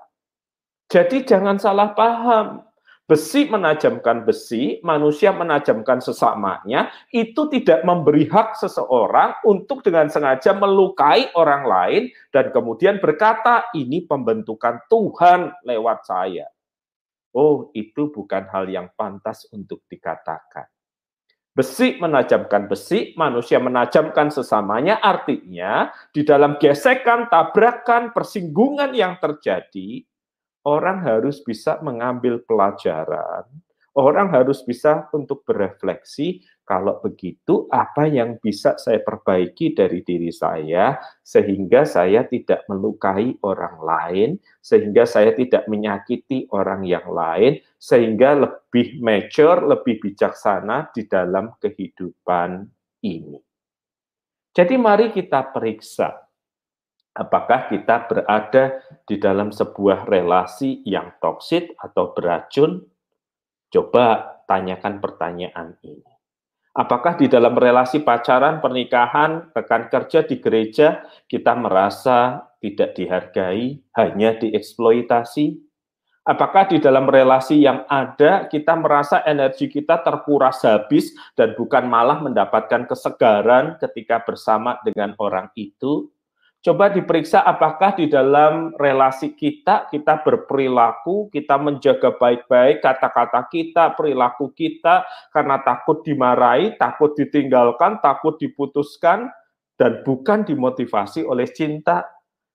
Jadi 0.85 1.25
jangan 1.25 1.57
salah 1.57 1.97
paham. 1.97 2.67
Besi 3.09 3.43
menajamkan 3.49 4.23
besi, 4.23 4.79
manusia 4.87 5.35
menajamkan 5.35 5.99
sesamanya, 5.99 6.91
itu 7.11 7.47
tidak 7.51 7.83
memberi 7.83 8.27
hak 8.27 8.55
seseorang 8.55 9.35
untuk 9.43 9.83
dengan 9.83 10.07
sengaja 10.07 10.55
melukai 10.55 11.27
orang 11.35 11.63
lain 11.67 12.03
dan 12.31 12.55
kemudian 12.55 13.03
berkata, 13.03 13.67
ini 13.75 14.07
pembentukan 14.07 14.79
Tuhan 14.87 15.51
lewat 15.67 16.07
saya. 16.07 16.50
Oh, 17.31 17.71
itu 17.71 18.11
bukan 18.11 18.51
hal 18.51 18.67
yang 18.67 18.91
pantas 18.95 19.47
untuk 19.55 19.87
dikatakan. 19.87 20.67
Besi 21.51 21.99
menajamkan 21.99 22.71
besi, 22.71 23.11
manusia 23.19 23.59
menajamkan 23.59 24.31
sesamanya, 24.31 25.03
artinya 25.03 25.91
di 26.15 26.23
dalam 26.23 26.55
gesekan, 26.55 27.27
tabrakan, 27.27 28.15
persinggungan 28.15 28.95
yang 28.95 29.19
terjadi, 29.19 29.99
orang 30.63 31.03
harus 31.03 31.43
bisa 31.43 31.75
mengambil 31.83 32.39
pelajaran, 32.47 33.51
orang 33.99 34.31
harus 34.31 34.63
bisa 34.63 35.11
untuk 35.11 35.43
berefleksi, 35.43 36.39
kalau 36.63 37.03
begitu, 37.03 37.67
apa 37.67 38.07
yang 38.07 38.39
bisa 38.39 38.79
saya 38.79 39.03
perbaiki 39.03 39.75
dari 39.75 40.05
diri 40.05 40.31
saya 40.31 40.95
sehingga 41.19 41.83
saya 41.83 42.23
tidak 42.23 42.63
melukai 42.71 43.35
orang 43.43 43.75
lain, 43.81 44.29
sehingga 44.63 45.03
saya 45.03 45.35
tidak 45.35 45.67
menyakiti 45.67 46.47
orang 46.53 46.87
yang 46.87 47.05
lain, 47.11 47.59
sehingga 47.75 48.37
lebih 48.37 49.01
mature, 49.03 49.67
lebih 49.67 49.99
bijaksana 49.99 50.93
di 50.95 51.09
dalam 51.09 51.51
kehidupan 51.59 52.65
ini. 53.03 53.41
Jadi 54.51 54.75
mari 54.75 55.15
kita 55.15 55.51
periksa 55.51 56.31
apakah 57.11 57.67
kita 57.67 58.07
berada 58.07 58.79
di 59.03 59.19
dalam 59.19 59.51
sebuah 59.51 60.07
relasi 60.07 60.83
yang 60.87 61.19
toksit 61.19 61.75
atau 61.79 62.15
beracun. 62.15 62.87
Coba 63.71 64.39
tanyakan 64.47 64.99
pertanyaan 64.99 65.79
ini. 65.83 66.10
Apakah 66.71 67.19
di 67.19 67.27
dalam 67.27 67.51
relasi 67.59 67.99
pacaran, 67.99 68.63
pernikahan, 68.63 69.51
rekan 69.51 69.91
kerja 69.91 70.23
di 70.23 70.39
gereja, 70.39 71.03
kita 71.27 71.51
merasa 71.51 72.47
tidak 72.63 72.95
dihargai, 72.95 73.75
hanya 73.99 74.39
dieksploitasi? 74.39 75.59
Apakah 76.23 76.71
di 76.71 76.79
dalam 76.79 77.11
relasi 77.11 77.67
yang 77.67 77.83
ada, 77.91 78.47
kita 78.47 78.77
merasa 78.79 79.19
energi 79.27 79.67
kita 79.67 79.99
terkuras 79.99 80.63
habis 80.63 81.11
dan 81.35 81.57
bukan 81.59 81.91
malah 81.91 82.23
mendapatkan 82.23 82.87
kesegaran 82.87 83.75
ketika 83.81 84.23
bersama 84.23 84.79
dengan 84.87 85.11
orang 85.19 85.51
itu? 85.59 86.07
Coba 86.61 86.93
diperiksa 86.93 87.41
apakah 87.41 87.97
di 87.97 88.05
dalam 88.05 88.77
relasi 88.77 89.33
kita, 89.33 89.89
kita 89.89 90.21
berperilaku, 90.21 91.33
kita 91.33 91.57
menjaga 91.57 92.13
baik-baik 92.13 92.85
kata-kata 92.85 93.49
kita, 93.49 93.97
perilaku 93.97 94.53
kita, 94.53 95.01
karena 95.33 95.57
takut 95.65 96.05
dimarahi, 96.05 96.77
takut 96.77 97.17
ditinggalkan, 97.17 97.97
takut 98.05 98.37
diputuskan, 98.37 99.33
dan 99.73 100.05
bukan 100.05 100.45
dimotivasi 100.45 101.25
oleh 101.25 101.49
cinta. 101.49 102.05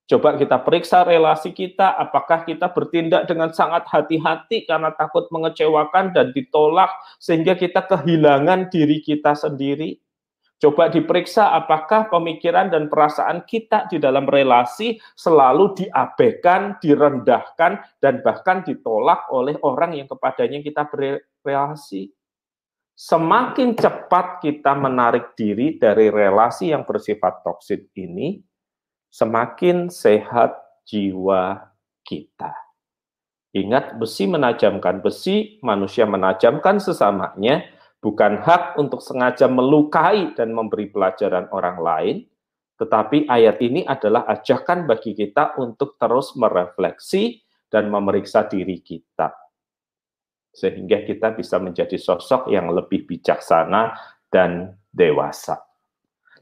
Coba 0.07 0.39
kita 0.39 0.63
periksa 0.63 1.03
relasi 1.03 1.51
kita, 1.51 1.99
apakah 1.99 2.47
kita 2.47 2.71
bertindak 2.71 3.27
dengan 3.27 3.51
sangat 3.51 3.91
hati-hati 3.91 4.71
karena 4.71 4.95
takut 4.95 5.27
mengecewakan 5.35 6.15
dan 6.15 6.31
ditolak, 6.31 6.95
sehingga 7.19 7.59
kita 7.59 7.83
kehilangan 7.83 8.71
diri 8.71 9.03
kita 9.03 9.35
sendiri 9.35 9.99
Coba 10.57 10.89
diperiksa 10.89 11.53
apakah 11.53 12.09
pemikiran 12.09 12.73
dan 12.73 12.89
perasaan 12.89 13.45
kita 13.45 13.93
di 13.93 14.01
dalam 14.01 14.25
relasi 14.25 14.97
selalu 15.13 15.85
diabaikan, 15.85 16.81
direndahkan, 16.81 17.85
dan 18.01 18.25
bahkan 18.25 18.65
ditolak 18.65 19.29
oleh 19.29 19.61
orang 19.61 19.93
yang 19.93 20.09
kepadanya 20.09 20.65
kita 20.65 20.89
berrelasi. 20.89 22.09
Semakin 22.97 23.77
cepat 23.77 24.41
kita 24.41 24.73
menarik 24.73 25.37
diri 25.37 25.77
dari 25.77 26.09
relasi 26.09 26.73
yang 26.73 26.89
bersifat 26.89 27.45
toksik 27.45 27.93
ini, 27.93 28.41
semakin 29.13 29.93
sehat 29.93 30.57
jiwa 30.89 31.69
kita. 32.01 32.57
Ingat, 33.53 34.01
besi 34.01 34.25
menajamkan 34.25 35.05
besi, 35.05 35.61
manusia 35.61 36.09
menajamkan 36.09 36.81
sesamanya, 36.81 37.69
bukan 38.07 38.39
hak 38.39 38.79
untuk 38.79 39.03
sengaja 39.03 39.51
melukai 39.51 40.31
dan 40.39 40.55
memberi 40.55 40.87
pelajaran 40.87 41.51
orang 41.51 41.83
lain, 41.83 42.17
tetapi 42.79 43.27
ayat 43.27 43.59
ini 43.59 43.83
adalah 43.83 44.31
ajakan 44.31 44.87
bagi 44.87 45.11
kita 45.11 45.59
untuk 45.59 45.99
terus 45.99 46.39
merefleksi 46.39 47.43
dan 47.67 47.91
memeriksa 47.91 48.47
diri 48.47 48.79
kita. 48.79 49.35
Sehingga 50.55 51.03
kita 51.03 51.35
bisa 51.35 51.59
menjadi 51.59 51.99
sosok 51.99 52.47
yang 52.47 52.71
lebih 52.71 53.11
bijaksana 53.11 53.99
dan 54.31 54.79
dewasa. 54.95 55.67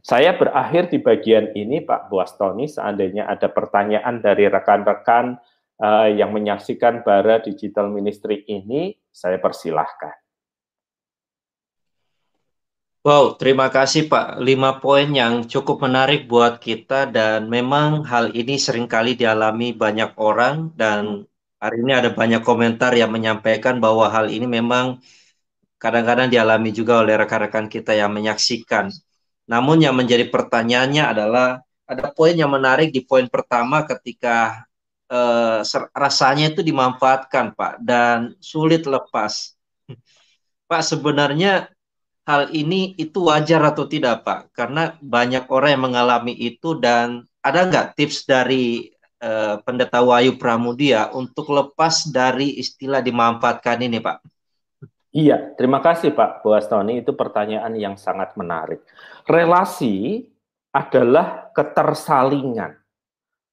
Saya 0.05 0.37
berakhir 0.37 0.93
di 0.93 1.01
bagian 1.01 1.57
ini, 1.57 1.81
Pak 1.81 2.13
Buastoni, 2.13 2.69
seandainya 2.69 3.25
ada 3.25 3.49
pertanyaan 3.49 4.21
dari 4.21 4.53
rekan-rekan 4.53 5.41
uh, 5.81 6.13
yang 6.13 6.29
menyaksikan 6.29 7.01
Bara 7.01 7.41
Digital 7.41 7.89
Ministry 7.89 8.45
ini, 8.53 8.93
saya 9.09 9.41
persilahkan. 9.41 10.24
Wow, 13.05 13.37
terima 13.37 13.69
kasih 13.69 14.09
Pak. 14.09 14.41
Lima 14.41 14.81
poin 14.81 15.05
yang 15.13 15.45
cukup 15.45 15.77
menarik 15.85 16.25
buat 16.25 16.57
kita 16.57 17.05
dan 17.13 17.53
memang 17.53 18.01
hal 18.09 18.33
ini 18.33 18.57
sering 18.57 18.89
kali 18.89 19.13
dialami 19.13 19.77
banyak 19.77 20.17
orang 20.17 20.73
dan 20.73 21.29
hari 21.61 21.77
ini 21.85 21.93
ada 21.93 22.11
banyak 22.17 22.41
komentar 22.41 22.97
yang 22.97 23.13
menyampaikan 23.13 23.77
bahwa 23.77 24.09
hal 24.09 24.33
ini 24.33 24.49
memang 24.49 25.05
kadang-kadang 25.83 26.29
dialami 26.33 26.71
juga 26.73 27.05
oleh 27.05 27.15
rekan-rekan 27.21 27.67
kita 27.69 27.93
yang 27.93 28.09
menyaksikan. 28.17 28.89
Namun 29.53 29.85
yang 29.85 29.93
menjadi 30.01 30.25
pertanyaannya 30.33 31.05
adalah 31.05 31.61
ada 31.85 32.09
poin 32.17 32.33
yang 32.33 32.49
menarik 32.53 32.89
di 32.89 33.05
poin 33.05 33.29
pertama 33.29 33.85
ketika 33.85 34.65
eh, 35.13 35.61
rasanya 35.93 36.57
itu 36.57 36.65
dimanfaatkan 36.65 37.53
Pak 37.53 37.73
dan 37.85 38.33
sulit 38.41 38.89
lepas. 38.89 39.53
Pak 40.69 40.83
sebenarnya 40.85 41.74
hal 42.25 42.51
ini 42.53 42.97
itu 42.97 43.29
wajar 43.29 43.61
atau 43.65 43.85
tidak 43.85 44.25
Pak? 44.25 44.53
Karena 44.57 44.97
banyak 44.99 45.49
orang 45.53 45.71
yang 45.77 45.85
mengalami 45.93 46.33
itu 46.33 46.77
dan 46.81 47.29
ada 47.45 47.69
nggak 47.69 47.97
tips 47.97 48.25
dari 48.25 48.89
uh, 49.21 49.61
Pendeta 49.61 50.01
Wahyu 50.01 50.41
Pramudia 50.41 51.13
untuk 51.13 51.53
lepas 51.53 52.09
dari 52.09 52.57
istilah 52.57 53.05
dimanfaatkan 53.05 53.85
ini 53.85 54.01
Pak? 54.01 54.19
Iya, 55.15 55.55
terima 55.55 55.79
kasih 55.79 56.11
Pak 56.11 56.43
Buastoni. 56.43 56.99
Itu 56.99 57.15
pertanyaan 57.15 57.71
yang 57.79 57.95
sangat 57.95 58.35
menarik. 58.35 58.83
Relasi 59.31 60.27
adalah 60.75 61.55
ketersalingan, 61.55 62.75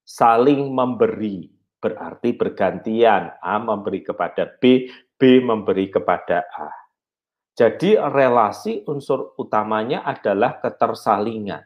saling 0.02 0.74
memberi, 0.74 1.54
berarti 1.78 2.34
bergantian. 2.34 3.38
A 3.38 3.62
memberi 3.62 4.02
kepada 4.02 4.50
B, 4.58 4.90
B 5.22 5.38
memberi 5.46 5.94
kepada 5.94 6.50
A. 6.50 6.81
Jadi 7.62 7.94
relasi 7.94 8.82
unsur 8.90 9.38
utamanya 9.38 10.02
adalah 10.02 10.58
ketersalingan. 10.58 11.62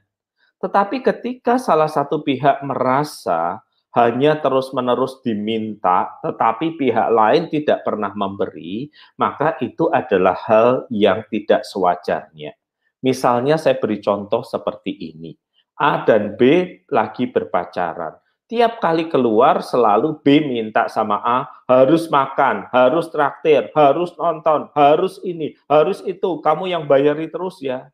Tetapi 0.60 1.00
ketika 1.00 1.56
salah 1.56 1.88
satu 1.88 2.20
pihak 2.20 2.68
merasa 2.68 3.64
hanya 3.96 4.36
terus-menerus 4.44 5.24
diminta, 5.24 6.20
tetapi 6.20 6.76
pihak 6.76 7.08
lain 7.16 7.48
tidak 7.48 7.88
pernah 7.88 8.12
memberi, 8.12 8.92
maka 9.16 9.56
itu 9.64 9.88
adalah 9.88 10.36
hal 10.36 10.84
yang 10.92 11.24
tidak 11.32 11.64
sewajarnya. 11.64 12.52
Misalnya 13.00 13.56
saya 13.56 13.80
beri 13.80 14.04
contoh 14.04 14.44
seperti 14.44 15.16
ini. 15.16 15.32
A 15.80 16.04
dan 16.04 16.36
B 16.36 16.76
lagi 16.92 17.32
berpacaran. 17.32 18.20
Tiap 18.46 18.78
kali 18.78 19.10
keluar 19.10 19.66
selalu 19.66 20.22
B 20.22 20.38
minta 20.46 20.86
sama 20.86 21.18
A 21.26 21.50
harus 21.66 22.06
makan, 22.14 22.70
harus 22.70 23.10
traktir, 23.10 23.74
harus 23.74 24.14
nonton, 24.22 24.70
harus 24.78 25.18
ini, 25.26 25.58
harus 25.66 26.06
itu. 26.06 26.38
Kamu 26.46 26.70
yang 26.70 26.86
bayari 26.86 27.26
terus 27.26 27.58
ya. 27.58 27.90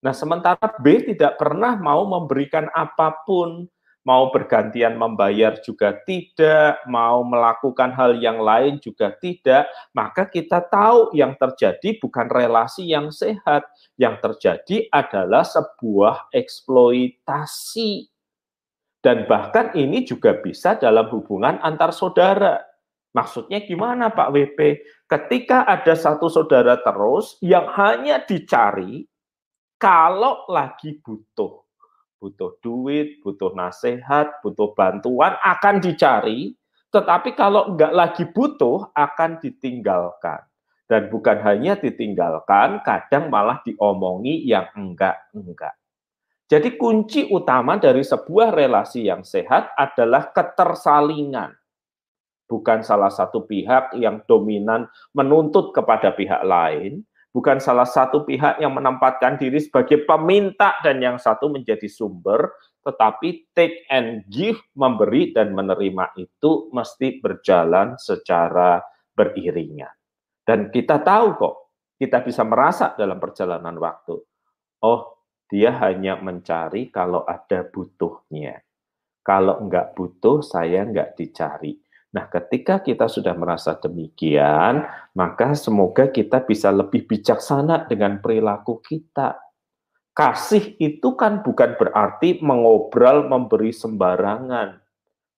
Nah, 0.00 0.14
sementara 0.14 0.70
B 0.78 1.02
tidak 1.02 1.34
pernah 1.34 1.74
mau 1.74 2.06
memberikan 2.06 2.70
apa 2.70 3.26
pun 3.26 3.66
mau 4.00 4.32
bergantian 4.32 4.96
membayar 4.96 5.60
juga 5.60 5.94
tidak, 6.08 6.80
mau 6.88 7.20
melakukan 7.22 7.92
hal 7.92 8.16
yang 8.18 8.40
lain 8.40 8.80
juga 8.80 9.12
tidak, 9.20 9.68
maka 9.92 10.26
kita 10.26 10.64
tahu 10.66 11.12
yang 11.14 11.36
terjadi 11.36 12.00
bukan 12.00 12.26
relasi 12.26 12.90
yang 12.90 13.12
sehat, 13.12 13.68
yang 14.00 14.16
terjadi 14.18 14.88
adalah 14.90 15.44
sebuah 15.44 16.32
eksploitasi. 16.32 18.09
Dan 19.00 19.24
bahkan 19.24 19.72
ini 19.72 20.04
juga 20.04 20.36
bisa 20.40 20.76
dalam 20.76 21.08
hubungan 21.08 21.56
antar 21.64 21.92
saudara. 21.92 22.60
Maksudnya 23.16 23.64
gimana 23.64 24.12
Pak 24.12 24.28
WP? 24.30 24.58
Ketika 25.08 25.64
ada 25.64 25.96
satu 25.96 26.28
saudara 26.28 26.78
terus 26.78 27.40
yang 27.42 27.66
hanya 27.74 28.22
dicari 28.22 29.08
kalau 29.80 30.44
lagi 30.46 31.00
butuh 31.00 31.64
butuh 32.20 32.60
duit, 32.60 33.24
butuh 33.24 33.56
nasihat, 33.56 34.44
butuh 34.44 34.76
bantuan 34.76 35.40
akan 35.40 35.80
dicari, 35.80 36.52
tetapi 36.92 37.32
kalau 37.32 37.72
enggak 37.72 37.96
lagi 37.96 38.24
butuh 38.28 38.92
akan 38.92 39.40
ditinggalkan. 39.40 40.44
Dan 40.84 41.08
bukan 41.08 41.38
hanya 41.40 41.80
ditinggalkan, 41.80 42.84
kadang 42.84 43.32
malah 43.32 43.64
diomongi 43.64 44.44
yang 44.44 44.68
enggak-enggak. 44.76 45.79
Jadi 46.50 46.74
kunci 46.74 47.30
utama 47.30 47.78
dari 47.78 48.02
sebuah 48.02 48.50
relasi 48.50 49.06
yang 49.06 49.22
sehat 49.22 49.70
adalah 49.78 50.34
ketersalingan. 50.34 51.54
Bukan 52.50 52.82
salah 52.82 53.06
satu 53.06 53.46
pihak 53.46 53.94
yang 53.94 54.26
dominan 54.26 54.90
menuntut 55.14 55.70
kepada 55.70 56.10
pihak 56.10 56.42
lain, 56.42 57.06
bukan 57.30 57.62
salah 57.62 57.86
satu 57.86 58.26
pihak 58.26 58.58
yang 58.58 58.74
menempatkan 58.74 59.38
diri 59.38 59.62
sebagai 59.62 60.02
peminta 60.02 60.74
dan 60.82 60.98
yang 60.98 61.22
satu 61.22 61.46
menjadi 61.54 61.86
sumber, 61.86 62.50
tetapi 62.82 63.46
take 63.54 63.86
and 63.86 64.26
give, 64.26 64.58
memberi 64.74 65.30
dan 65.30 65.54
menerima 65.54 66.18
itu 66.18 66.66
mesti 66.74 67.22
berjalan 67.22 67.94
secara 67.94 68.82
beriringan. 69.14 69.94
Dan 70.42 70.74
kita 70.74 70.98
tahu 70.98 71.38
kok, 71.38 71.54
kita 71.94 72.26
bisa 72.26 72.42
merasa 72.42 72.98
dalam 72.98 73.22
perjalanan 73.22 73.78
waktu, 73.78 74.18
oh 74.82 75.19
dia 75.50 75.74
hanya 75.82 76.16
mencari 76.22 76.88
kalau 76.94 77.26
ada 77.26 77.66
butuhnya. 77.66 78.62
Kalau 79.20 79.60
enggak 79.60 79.98
butuh, 79.98 80.40
saya 80.40 80.86
enggak 80.86 81.18
dicari. 81.18 81.76
Nah, 82.10 82.26
ketika 82.26 82.82
kita 82.82 83.06
sudah 83.06 83.34
merasa 83.38 83.78
demikian, 83.78 84.82
maka 85.14 85.54
semoga 85.54 86.10
kita 86.10 86.42
bisa 86.42 86.74
lebih 86.74 87.06
bijaksana 87.06 87.86
dengan 87.86 88.18
perilaku 88.18 88.82
kita. 88.82 89.38
Kasih 90.10 90.74
itu 90.82 91.14
kan 91.14 91.46
bukan 91.46 91.78
berarti 91.78 92.42
mengobrol, 92.42 93.30
memberi 93.30 93.70
sembarangan, 93.70 94.82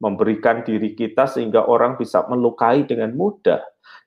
memberikan 0.03 0.67
diri 0.67 0.99
kita 0.99 1.31
sehingga 1.31 1.63
orang 1.71 1.95
bisa 1.95 2.27
melukai 2.27 2.83
dengan 2.83 3.15
mudah. 3.15 3.63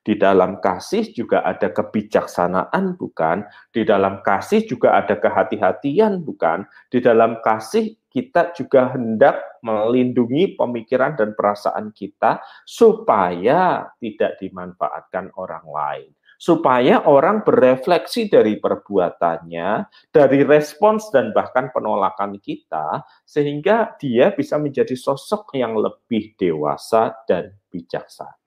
Di 0.05 0.13
dalam 0.19 0.61
kasih 0.61 1.15
juga 1.17 1.41
ada 1.41 1.71
kebijaksanaan, 1.73 2.93
bukan? 2.99 3.41
Di 3.73 3.81
dalam 3.81 4.21
kasih 4.21 4.67
juga 4.69 4.93
ada 4.93 5.17
kehati-hatian, 5.17 6.21
bukan? 6.21 6.67
Di 6.93 7.01
dalam 7.01 7.41
kasih 7.41 7.97
kita 8.13 8.53
juga 8.53 8.93
hendak 8.93 9.41
melindungi 9.65 10.53
pemikiran 10.53 11.17
dan 11.17 11.33
perasaan 11.33 11.89
kita 11.89 12.37
supaya 12.69 13.89
tidak 13.97 14.37
dimanfaatkan 14.37 15.33
orang 15.35 15.65
lain. 15.65 16.09
Supaya 16.35 17.07
orang 17.07 17.47
berefleksi 17.47 18.27
dari 18.27 18.59
perbuatannya, 18.59 19.69
dari 20.11 20.43
respons 20.43 21.09
dan 21.09 21.31
bahkan 21.31 21.71
penolakan 21.71 22.37
kita, 22.43 23.03
sehingga 23.23 23.95
dia 23.95 24.35
bisa 24.35 24.59
menjadi 24.59 24.93
sosok 24.93 25.55
yang 25.55 25.73
lebih 25.79 26.35
dewasa 26.35 27.15
dan 27.25 27.55
bijaksana. 27.71 28.45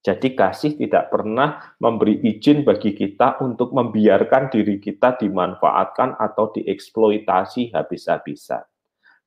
Jadi 0.00 0.32
kasih 0.32 0.80
tidak 0.80 1.12
pernah 1.12 1.76
memberi 1.76 2.24
izin 2.24 2.64
bagi 2.64 2.96
kita 2.96 3.36
untuk 3.44 3.76
membiarkan 3.76 4.48
diri 4.48 4.80
kita 4.80 5.20
dimanfaatkan 5.20 6.16
atau 6.16 6.48
dieksploitasi 6.56 7.76
habis-habisan. 7.76 8.69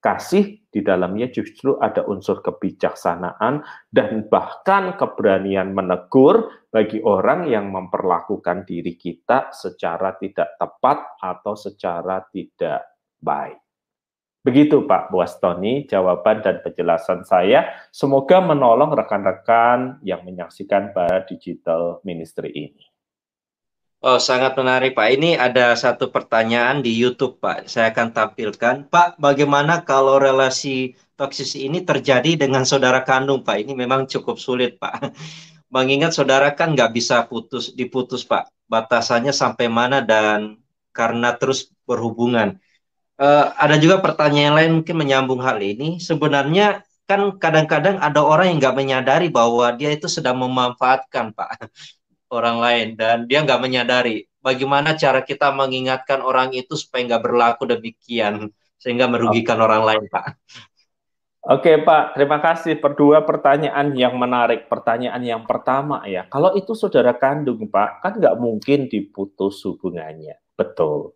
Kasih 0.03 0.59
di 0.67 0.83
dalamnya 0.83 1.31
justru 1.31 1.79
ada 1.79 2.03
unsur 2.03 2.43
kebijaksanaan 2.43 3.63
dan 3.87 4.27
bahkan 4.27 4.99
keberanian 4.99 5.71
menegur 5.71 6.51
bagi 6.67 6.99
orang 6.99 7.47
yang 7.47 7.71
memperlakukan 7.71 8.67
diri 8.67 8.99
kita 8.99 9.55
secara 9.55 10.19
tidak 10.19 10.59
tepat 10.59 11.15
atau 11.23 11.55
secara 11.55 12.19
tidak 12.35 12.83
baik. 13.23 13.63
Begitu 14.43 14.83
Pak 14.83 15.07
Buastoni 15.07 15.87
jawaban 15.87 16.43
dan 16.43 16.59
penjelasan 16.59 17.23
saya. 17.23 17.71
Semoga 17.95 18.43
menolong 18.43 18.91
rekan-rekan 18.91 20.03
yang 20.03 20.27
menyaksikan 20.27 20.91
pada 20.91 21.23
Digital 21.23 22.03
Ministry 22.03 22.51
ini. 22.51 22.92
Oh, 24.03 24.19
sangat 24.19 24.59
menarik 24.59 24.99
Pak. 24.99 25.15
Ini 25.15 25.39
ada 25.39 25.71
satu 25.79 26.11
pertanyaan 26.11 26.83
di 26.83 26.91
YouTube 26.91 27.39
Pak. 27.39 27.71
Saya 27.71 27.95
akan 27.95 28.11
tampilkan. 28.11 28.75
Pak, 28.91 29.15
bagaimana 29.15 29.79
kalau 29.87 30.19
relasi 30.19 30.91
toksis 31.15 31.55
ini 31.55 31.87
terjadi 31.87 32.35
dengan 32.35 32.67
saudara 32.67 32.99
kandung 33.07 33.47
Pak? 33.47 33.63
Ini 33.63 33.71
memang 33.71 34.03
cukup 34.11 34.35
sulit 34.43 34.75
Pak. 34.75 35.07
Mengingat 35.73 36.11
saudara 36.11 36.51
kan 36.51 36.75
nggak 36.75 36.91
bisa 36.91 37.23
putus 37.31 37.71
diputus 37.71 38.27
Pak. 38.27 38.51
Batasannya 38.67 39.31
sampai 39.31 39.71
mana 39.71 40.03
dan 40.03 40.59
karena 40.91 41.39
terus 41.39 41.71
berhubungan. 41.87 42.59
Uh, 43.15 43.55
ada 43.55 43.79
juga 43.79 44.03
pertanyaan 44.03 44.59
lain 44.59 44.71
mungkin 44.83 44.99
menyambung 44.99 45.39
hal 45.39 45.63
ini. 45.63 46.03
Sebenarnya 46.03 46.83
kan 47.07 47.39
kadang-kadang 47.39 48.03
ada 48.03 48.19
orang 48.19 48.51
yang 48.51 48.67
nggak 48.67 48.75
menyadari 48.75 49.31
bahwa 49.31 49.71
dia 49.79 49.95
itu 49.95 50.11
sedang 50.11 50.43
memanfaatkan 50.43 51.31
Pak 51.31 51.71
orang 52.33 52.57
lain 52.57 52.87
dan 52.97 53.29
dia 53.29 53.45
nggak 53.45 53.61
menyadari 53.61 54.25
bagaimana 54.43 54.99
cara 54.99 55.23
kita 55.23 55.55
mengingatkan 55.55 56.19
orang 56.19 56.51
itu 56.51 56.75
supaya 56.75 57.07
nggak 57.07 57.23
berlaku 57.23 57.63
demikian 57.69 58.51
sehingga 58.75 59.07
merugikan 59.07 59.63
okay. 59.63 59.65
orang 59.65 59.83
lain 59.87 60.03
Pak. 60.11 60.25
Oke 61.43 61.75
Pak, 61.79 62.15
terima 62.15 62.39
kasih. 62.39 62.79
Berdua 62.79 63.23
pertanyaan 63.23 63.91
yang 63.95 64.15
menarik. 64.15 64.71
Pertanyaan 64.71 65.19
yang 65.23 65.43
pertama 65.43 66.03
ya, 66.07 66.23
kalau 66.27 66.55
itu 66.55 66.71
saudara 66.71 67.15
kandung 67.15 67.67
Pak, 67.67 68.03
kan 68.03 68.13
nggak 68.19 68.39
mungkin 68.39 68.87
diputus 68.87 69.63
hubungannya. 69.67 70.39
Betul. 70.55 71.15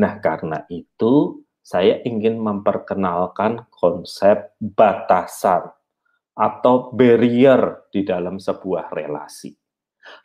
Nah 0.00 0.16
karena 0.20 0.64
itu 0.72 1.44
saya 1.60 2.00
ingin 2.04 2.40
memperkenalkan 2.40 3.68
konsep 3.68 4.56
batasan 4.60 5.72
atau 6.36 6.92
barrier 6.92 7.88
di 7.92 8.04
dalam 8.04 8.36
sebuah 8.40 8.92
relasi 8.92 9.65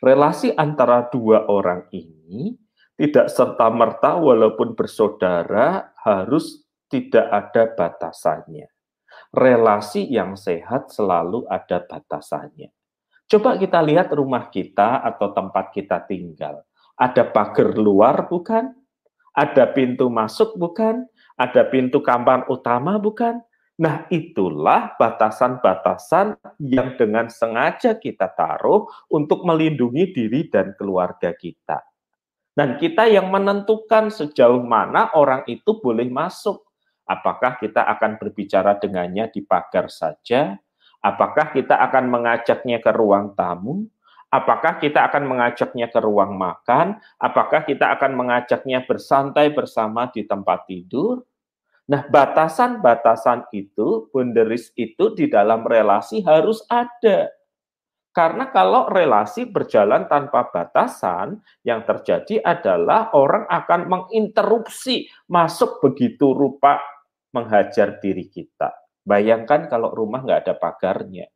relasi 0.02 0.52
antara 0.54 1.06
dua 1.08 1.46
orang 1.46 1.86
ini 1.94 2.54
tidak 2.96 3.32
serta-merta 3.32 4.20
walaupun 4.20 4.78
bersaudara 4.78 5.96
harus 6.02 6.62
tidak 6.86 7.26
ada 7.32 7.62
batasannya. 7.72 8.68
Relasi 9.32 10.12
yang 10.12 10.36
sehat 10.36 10.92
selalu 10.92 11.48
ada 11.48 11.80
batasannya. 11.80 12.68
Coba 13.24 13.56
kita 13.56 13.80
lihat 13.80 14.12
rumah 14.12 14.52
kita 14.52 15.00
atau 15.00 15.32
tempat 15.32 15.72
kita 15.72 16.04
tinggal. 16.04 16.60
Ada 17.00 17.24
pagar 17.32 17.72
luar 17.72 18.28
bukan? 18.28 18.76
Ada 19.32 19.72
pintu 19.72 20.12
masuk 20.12 20.60
bukan? 20.60 21.08
Ada 21.40 21.64
pintu 21.72 22.04
kamar 22.04 22.44
utama 22.52 23.00
bukan? 23.00 23.40
Nah, 23.82 24.06
itulah 24.14 24.94
batasan-batasan 24.94 26.38
yang 26.62 26.94
dengan 26.94 27.26
sengaja 27.26 27.98
kita 27.98 28.30
taruh 28.30 28.86
untuk 29.10 29.42
melindungi 29.42 30.14
diri 30.14 30.46
dan 30.46 30.78
keluarga 30.78 31.34
kita. 31.34 31.82
Dan 32.54 32.78
kita 32.78 33.10
yang 33.10 33.26
menentukan 33.26 34.14
sejauh 34.14 34.62
mana 34.62 35.10
orang 35.18 35.42
itu 35.50 35.82
boleh 35.82 36.06
masuk. 36.06 36.62
Apakah 37.10 37.58
kita 37.58 37.82
akan 37.98 38.22
berbicara 38.22 38.78
dengannya 38.78 39.26
di 39.34 39.42
pagar 39.42 39.90
saja? 39.90 40.54
Apakah 41.02 41.50
kita 41.50 41.74
akan 41.82 42.06
mengajaknya 42.06 42.78
ke 42.78 42.94
ruang 42.94 43.34
tamu? 43.34 43.90
Apakah 44.30 44.78
kita 44.78 45.10
akan 45.10 45.26
mengajaknya 45.26 45.90
ke 45.90 45.98
ruang 45.98 46.38
makan? 46.38 47.02
Apakah 47.18 47.66
kita 47.66 47.98
akan 47.98 48.14
mengajaknya 48.14 48.86
bersantai 48.86 49.50
bersama 49.50 50.06
di 50.14 50.22
tempat 50.22 50.70
tidur? 50.70 51.26
Nah, 51.90 52.06
batasan-batasan 52.06 53.50
itu, 53.50 54.06
boundaries 54.14 54.70
itu 54.78 55.10
di 55.18 55.26
dalam 55.26 55.66
relasi 55.66 56.22
harus 56.22 56.62
ada. 56.70 57.26
Karena 58.12 58.52
kalau 58.52 58.92
relasi 58.92 59.48
berjalan 59.48 60.04
tanpa 60.04 60.52
batasan, 60.52 61.40
yang 61.64 61.82
terjadi 61.82 62.44
adalah 62.44 63.10
orang 63.16 63.48
akan 63.48 63.88
menginterupsi 63.88 65.08
masuk 65.32 65.80
begitu 65.80 66.36
rupa 66.36 66.78
menghajar 67.32 67.98
diri 67.98 68.28
kita. 68.28 68.68
Bayangkan 69.02 69.66
kalau 69.66 69.90
rumah 69.90 70.22
nggak 70.22 70.44
ada 70.46 70.54
pagarnya. 70.60 71.26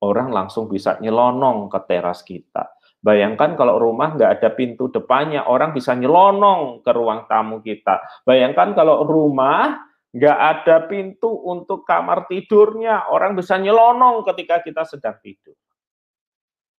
Orang 0.00 0.32
langsung 0.32 0.70
bisa 0.70 0.96
nyelonong 1.02 1.68
ke 1.68 1.80
teras 1.84 2.24
kita. 2.24 2.70
Bayangkan 3.00 3.56
kalau 3.56 3.80
rumah 3.80 4.12
nggak 4.12 4.40
ada 4.40 4.52
pintu 4.52 4.92
depannya, 4.92 5.48
orang 5.48 5.72
bisa 5.72 5.96
nyelonong 5.96 6.84
ke 6.84 6.92
ruang 6.92 7.24
tamu 7.24 7.64
kita. 7.64 8.04
Bayangkan 8.28 8.76
kalau 8.76 9.08
rumah 9.08 9.88
nggak 10.12 10.38
ada 10.38 10.84
pintu 10.84 11.32
untuk 11.32 11.88
kamar 11.88 12.28
tidurnya, 12.28 13.08
orang 13.08 13.32
bisa 13.32 13.56
nyelonong 13.56 14.20
ketika 14.28 14.60
kita 14.60 14.84
sedang 14.84 15.16
tidur. 15.24 15.56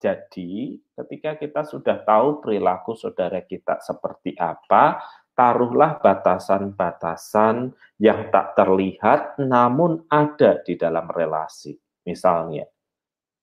Jadi, 0.01 0.77
ketika 0.93 1.37
kita 1.37 1.61
sudah 1.65 2.05
tahu 2.05 2.41
perilaku 2.41 2.93
saudara 2.93 3.41
kita 3.41 3.81
seperti 3.81 4.37
apa, 4.37 5.01
taruhlah 5.33 5.97
batasan-batasan 6.01 7.73
yang 7.97 8.29
tak 8.29 8.53
terlihat 8.57 9.41
namun 9.41 10.05
ada 10.05 10.61
di 10.61 10.77
dalam 10.77 11.09
relasi. 11.09 11.73
Misalnya, 12.05 12.65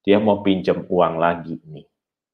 dia 0.02 0.18
mau 0.22 0.42
pinjam 0.42 0.82
uang 0.86 1.14
lagi 1.18 1.58
nih 1.62 1.86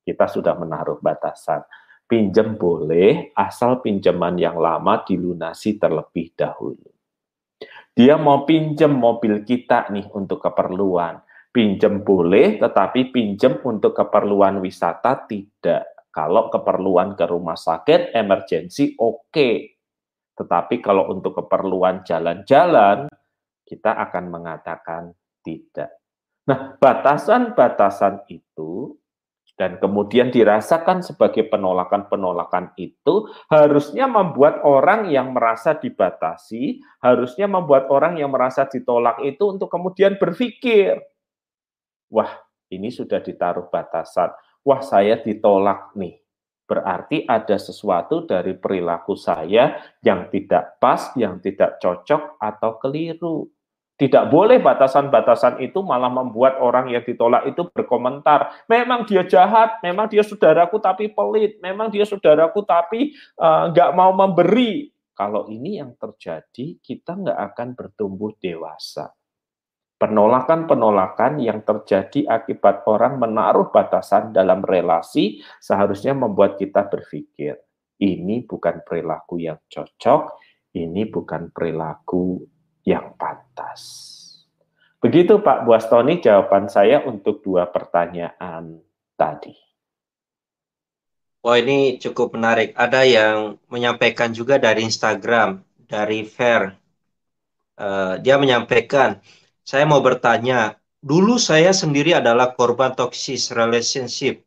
kita 0.04 0.28
sudah 0.28 0.54
menaruh 0.54 1.00
batasan. 1.00 1.64
Pinjam 2.04 2.60
boleh, 2.60 3.32
asal 3.32 3.80
pinjaman 3.80 4.36
yang 4.36 4.60
lama 4.60 5.00
dilunasi 5.02 5.80
terlebih 5.80 6.36
dahulu. 6.36 6.92
Dia 7.96 8.20
mau 8.20 8.44
pinjam 8.44 8.92
mobil 8.92 9.40
kita 9.42 9.88
nih 9.88 10.12
untuk 10.12 10.44
keperluan. 10.44 11.24
Pinjam 11.48 12.04
boleh, 12.04 12.60
tetapi 12.60 13.14
pinjam 13.14 13.62
untuk 13.64 13.96
keperluan 13.96 14.60
wisata 14.60 15.24
tidak. 15.24 16.10
Kalau 16.10 16.52
keperluan 16.52 17.14
ke 17.16 17.24
rumah 17.24 17.56
sakit, 17.56 18.12
emergensi, 18.12 18.98
oke. 18.98 19.30
Okay. 19.30 19.56
Tetapi 20.34 20.82
kalau 20.82 21.14
untuk 21.14 21.38
keperluan 21.38 22.02
jalan-jalan, 22.02 23.06
kita 23.62 23.94
akan 23.96 24.24
mengatakan 24.28 25.14
tidak. 25.46 26.02
Nah, 26.44 26.76
batasan-batasan 26.76 28.28
itu 28.28 28.98
dan 29.54 29.78
kemudian 29.78 30.34
dirasakan 30.34 31.06
sebagai 31.06 31.46
penolakan-penolakan 31.46 32.74
itu 32.74 33.30
harusnya 33.46 34.10
membuat 34.10 34.66
orang 34.66 35.06
yang 35.06 35.30
merasa 35.30 35.78
dibatasi, 35.78 36.82
harusnya 36.98 37.46
membuat 37.46 37.86
orang 37.86 38.18
yang 38.18 38.34
merasa 38.34 38.66
ditolak 38.66 39.22
itu 39.22 39.54
untuk 39.54 39.70
kemudian 39.70 40.18
berpikir, 40.18 40.98
wah 42.10 42.34
ini 42.74 42.90
sudah 42.90 43.22
ditaruh 43.22 43.70
batasan, 43.70 44.34
wah 44.66 44.82
saya 44.82 45.22
ditolak 45.22 45.94
nih. 45.94 46.18
Berarti 46.64 47.28
ada 47.28 47.60
sesuatu 47.60 48.24
dari 48.24 48.56
perilaku 48.56 49.14
saya 49.14 49.78
yang 50.00 50.32
tidak 50.32 50.80
pas, 50.80 51.12
yang 51.14 51.38
tidak 51.38 51.76
cocok 51.76 52.40
atau 52.40 52.80
keliru. 52.80 53.53
Tidak 53.94 54.26
boleh 54.26 54.58
batasan-batasan 54.58 55.62
itu 55.62 55.78
malah 55.78 56.10
membuat 56.10 56.58
orang 56.58 56.90
yang 56.90 57.06
ditolak 57.06 57.46
itu 57.46 57.62
berkomentar. 57.70 58.66
Memang 58.66 59.06
dia 59.06 59.22
jahat, 59.22 59.78
memang 59.86 60.10
dia 60.10 60.26
saudaraku 60.26 60.82
tapi 60.82 61.14
pelit, 61.14 61.62
memang 61.62 61.94
dia 61.94 62.02
saudaraku 62.02 62.66
tapi 62.66 63.14
uh, 63.38 63.70
nggak 63.70 63.90
mau 63.94 64.10
memberi. 64.10 64.90
Kalau 65.14 65.46
ini 65.46 65.78
yang 65.78 65.94
terjadi, 65.94 66.82
kita 66.82 67.14
nggak 67.14 67.38
akan 67.54 67.68
bertumbuh 67.78 68.34
dewasa. 68.34 69.14
Penolakan-penolakan 69.94 71.38
yang 71.38 71.62
terjadi 71.62 72.26
akibat 72.26 72.82
orang 72.90 73.22
menaruh 73.22 73.70
batasan 73.70 74.34
dalam 74.34 74.66
relasi 74.66 75.38
seharusnya 75.62 76.18
membuat 76.18 76.58
kita 76.58 76.90
berpikir, 76.90 77.62
ini 78.02 78.42
bukan 78.42 78.82
perilaku 78.82 79.38
yang 79.38 79.62
cocok, 79.70 80.34
ini 80.74 81.06
bukan 81.06 81.54
perilaku 81.54 82.42
yang 82.84 83.16
pantas. 83.16 84.12
Begitu 85.00 85.40
Pak 85.40 85.68
Buastoni 85.68 86.20
jawaban 86.20 86.68
saya 86.72 87.04
untuk 87.04 87.44
dua 87.44 87.68
pertanyaan 87.68 88.80
tadi. 89.20 89.52
Wah 91.44 91.60
ini 91.60 92.00
cukup 92.00 92.40
menarik. 92.40 92.72
Ada 92.72 93.04
yang 93.04 93.60
menyampaikan 93.68 94.32
juga 94.32 94.56
dari 94.56 94.80
Instagram, 94.80 95.60
dari 95.84 96.24
Fair. 96.24 96.72
Uh, 97.76 98.16
dia 98.24 98.40
menyampaikan, 98.40 99.20
saya 99.60 99.84
mau 99.84 100.00
bertanya, 100.00 100.80
dulu 101.04 101.36
saya 101.36 101.76
sendiri 101.76 102.16
adalah 102.16 102.56
korban 102.56 102.96
toxic 102.96 103.36
relationship. 103.52 104.40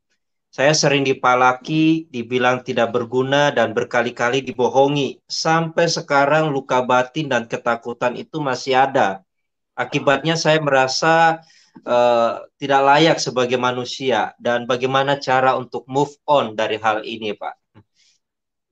Saya 0.47 0.73
sering 0.73 1.05
dipalaki, 1.05 2.09
dibilang 2.09 2.65
tidak 2.65 2.89
berguna, 2.95 3.53
dan 3.53 3.75
berkali-kali 3.77 4.41
dibohongi. 4.41 5.21
Sampai 5.27 5.85
sekarang 5.91 6.49
luka 6.49 6.81
batin 6.81 7.29
dan 7.29 7.45
ketakutan 7.45 8.17
itu 8.17 8.41
masih 8.41 8.79
ada. 8.79 9.21
Akibatnya 9.77 10.33
saya 10.33 10.57
merasa 10.57 11.45
uh, 11.85 12.41
tidak 12.57 12.81
layak 12.81 13.17
sebagai 13.21 13.59
manusia. 13.61 14.33
Dan 14.41 14.65
bagaimana 14.65 15.21
cara 15.21 15.53
untuk 15.59 15.85
move 15.85 16.17
on 16.25 16.57
dari 16.57 16.81
hal 16.81 17.05
ini, 17.05 17.37
Pak? 17.37 17.53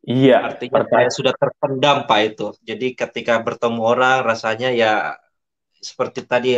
Iya. 0.05 0.53
Artinya 0.53 0.85
saya 0.89 1.09
sudah 1.13 1.33
terpendam, 1.37 2.09
Pak, 2.09 2.19
itu. 2.25 2.47
Jadi 2.65 2.97
ketika 2.97 3.37
bertemu 3.41 3.81
orang, 3.81 4.25
rasanya 4.25 4.73
ya 4.73 5.17
seperti 5.77 6.25
tadi 6.25 6.49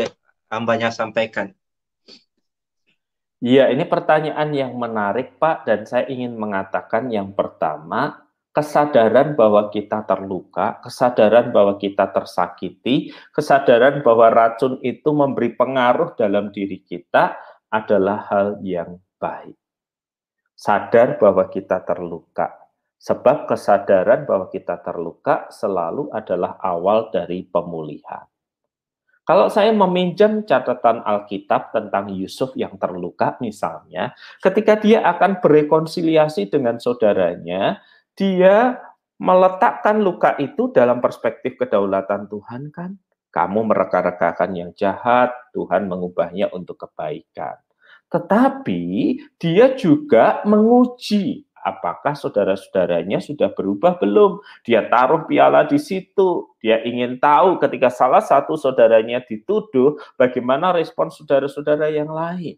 hambanya 0.47 0.87
sampaikan. 0.91 1.51
Iya, 3.37 3.69
ini 3.69 3.85
pertanyaan 3.85 4.49
yang 4.49 4.73
menarik, 4.81 5.37
Pak, 5.37 5.69
dan 5.69 5.85
saya 5.85 6.09
ingin 6.09 6.33
mengatakan 6.41 7.13
yang 7.13 7.37
pertama, 7.37 8.25
kesadaran 8.49 9.37
bahwa 9.37 9.69
kita 9.69 10.01
terluka, 10.09 10.81
kesadaran 10.81 11.53
bahwa 11.53 11.77
kita 11.77 12.09
tersakiti, 12.09 13.13
kesadaran 13.29 14.01
bahwa 14.01 14.33
racun 14.33 14.81
itu 14.81 15.13
memberi 15.13 15.53
pengaruh 15.53 16.17
dalam 16.17 16.49
diri 16.49 16.81
kita 16.81 17.37
adalah 17.69 18.25
hal 18.25 18.57
yang 18.65 18.97
baik. 19.21 19.53
Sadar 20.57 21.21
bahwa 21.21 21.45
kita 21.53 21.85
terluka, 21.85 22.49
sebab 22.97 23.45
kesadaran 23.45 24.25
bahwa 24.25 24.49
kita 24.49 24.81
terluka 24.81 25.45
selalu 25.53 26.09
adalah 26.09 26.57
awal 26.57 27.13
dari 27.13 27.45
pemulihan. 27.45 28.25
Kalau 29.27 29.51
saya 29.51 29.75
meminjam 29.75 30.47
catatan 30.47 31.03
Alkitab 31.03 31.75
tentang 31.75 32.07
Yusuf 32.15 32.55
yang 32.55 32.79
terluka 32.79 33.35
misalnya, 33.43 34.15
ketika 34.39 34.79
dia 34.79 35.03
akan 35.03 35.43
berekonsiliasi 35.43 36.47
dengan 36.47 36.79
saudaranya, 36.79 37.83
dia 38.15 38.79
meletakkan 39.19 39.99
luka 39.99 40.39
itu 40.39 40.71
dalam 40.71 41.03
perspektif 41.03 41.59
kedaulatan 41.59 42.31
Tuhan 42.31 42.71
kan. 42.71 42.95
Kamu 43.27 43.67
mereka-rekakan 43.67 44.51
yang 44.55 44.71
jahat, 44.71 45.35
Tuhan 45.51 45.91
mengubahnya 45.91 46.47
untuk 46.55 46.87
kebaikan. 46.87 47.59
Tetapi 48.07 48.83
dia 49.35 49.75
juga 49.75 50.39
menguji 50.47 51.46
apakah 51.67 52.15
saudara-saudaranya 52.15 53.19
sudah 53.19 53.51
berubah 53.51 53.99
belum? 53.99 54.39
Dia 54.63 54.87
taruh 54.87 55.27
piala 55.27 55.67
di 55.67 55.75
situ. 55.75 56.47
Dia 56.63 56.79
ingin 56.87 57.19
tahu 57.19 57.59
ketika 57.59 57.91
salah 57.91 58.23
satu 58.23 58.55
saudaranya 58.55 59.19
dituduh, 59.19 59.99
bagaimana 60.15 60.71
respon 60.71 61.11
saudara-saudara 61.11 61.91
yang 61.91 62.07
lain. 62.07 62.55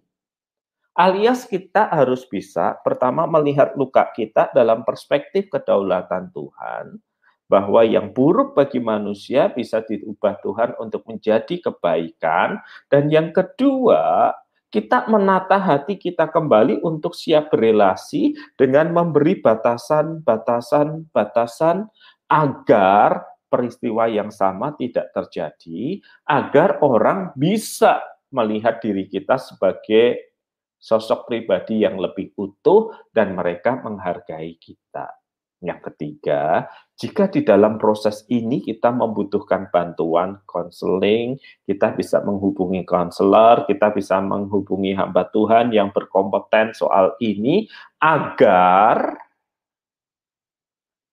Alias 0.94 1.48
kita 1.48 1.90
harus 1.90 2.28
bisa 2.28 2.76
pertama 2.84 3.24
melihat 3.24 3.74
luka 3.80 4.06
kita 4.14 4.52
dalam 4.52 4.84
perspektif 4.84 5.48
kedaulatan 5.48 6.28
Tuhan, 6.36 7.00
bahwa 7.48 7.88
yang 7.88 8.12
buruk 8.12 8.52
bagi 8.52 8.84
manusia 8.84 9.48
bisa 9.48 9.80
diubah 9.80 10.44
Tuhan 10.44 10.76
untuk 10.78 11.08
menjadi 11.08 11.56
kebaikan, 11.72 12.60
dan 12.92 13.08
yang 13.08 13.32
kedua, 13.32 14.36
kita 14.70 15.10
menata 15.10 15.58
hati 15.58 15.98
kita 15.98 16.30
kembali 16.30 16.86
untuk 16.86 17.18
siap 17.18 17.50
berelasi 17.50 18.38
dengan 18.54 18.94
memberi 18.94 19.42
batasan-batasan 19.42 21.10
batasan 21.10 21.90
agar 22.30 23.26
peristiwa 23.50 24.06
yang 24.06 24.30
sama 24.30 24.78
tidak 24.78 25.10
terjadi, 25.10 25.98
agar 26.30 26.78
orang 26.86 27.34
bisa 27.34 27.98
melihat 28.30 28.78
diri 28.78 29.10
kita 29.10 29.42
sebagai 29.42 30.38
sosok 30.78 31.26
pribadi 31.26 31.82
yang 31.84 31.98
lebih 31.98 32.32
utuh 32.38 32.94
dan 33.10 33.34
mereka 33.34 33.82
menghargai 33.82 34.56
kita. 34.62 35.18
Yang 35.60 35.92
ketiga, 35.92 36.70
jika 37.00 37.32
di 37.32 37.48
dalam 37.48 37.80
proses 37.80 38.28
ini 38.28 38.60
kita 38.60 38.92
membutuhkan 38.92 39.72
bantuan 39.72 40.36
konseling, 40.44 41.40
kita 41.64 41.96
bisa 41.96 42.20
menghubungi 42.20 42.84
konselor, 42.84 43.64
kita 43.72 43.96
bisa 43.96 44.20
menghubungi 44.20 44.92
hamba 45.00 45.32
Tuhan 45.32 45.72
yang 45.72 45.96
berkompeten 45.96 46.76
soal 46.76 47.16
ini 47.24 47.72
agar 48.04 49.16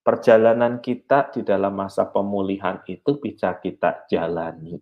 perjalanan 0.03 0.83
kita 0.83 1.31
di 1.31 1.47
dalam 1.47 1.79
masa 1.79 2.03
pemulihan 2.11 2.83
itu 2.91 3.15
bisa 3.23 3.55
kita 3.55 4.11
jalani. 4.11 4.75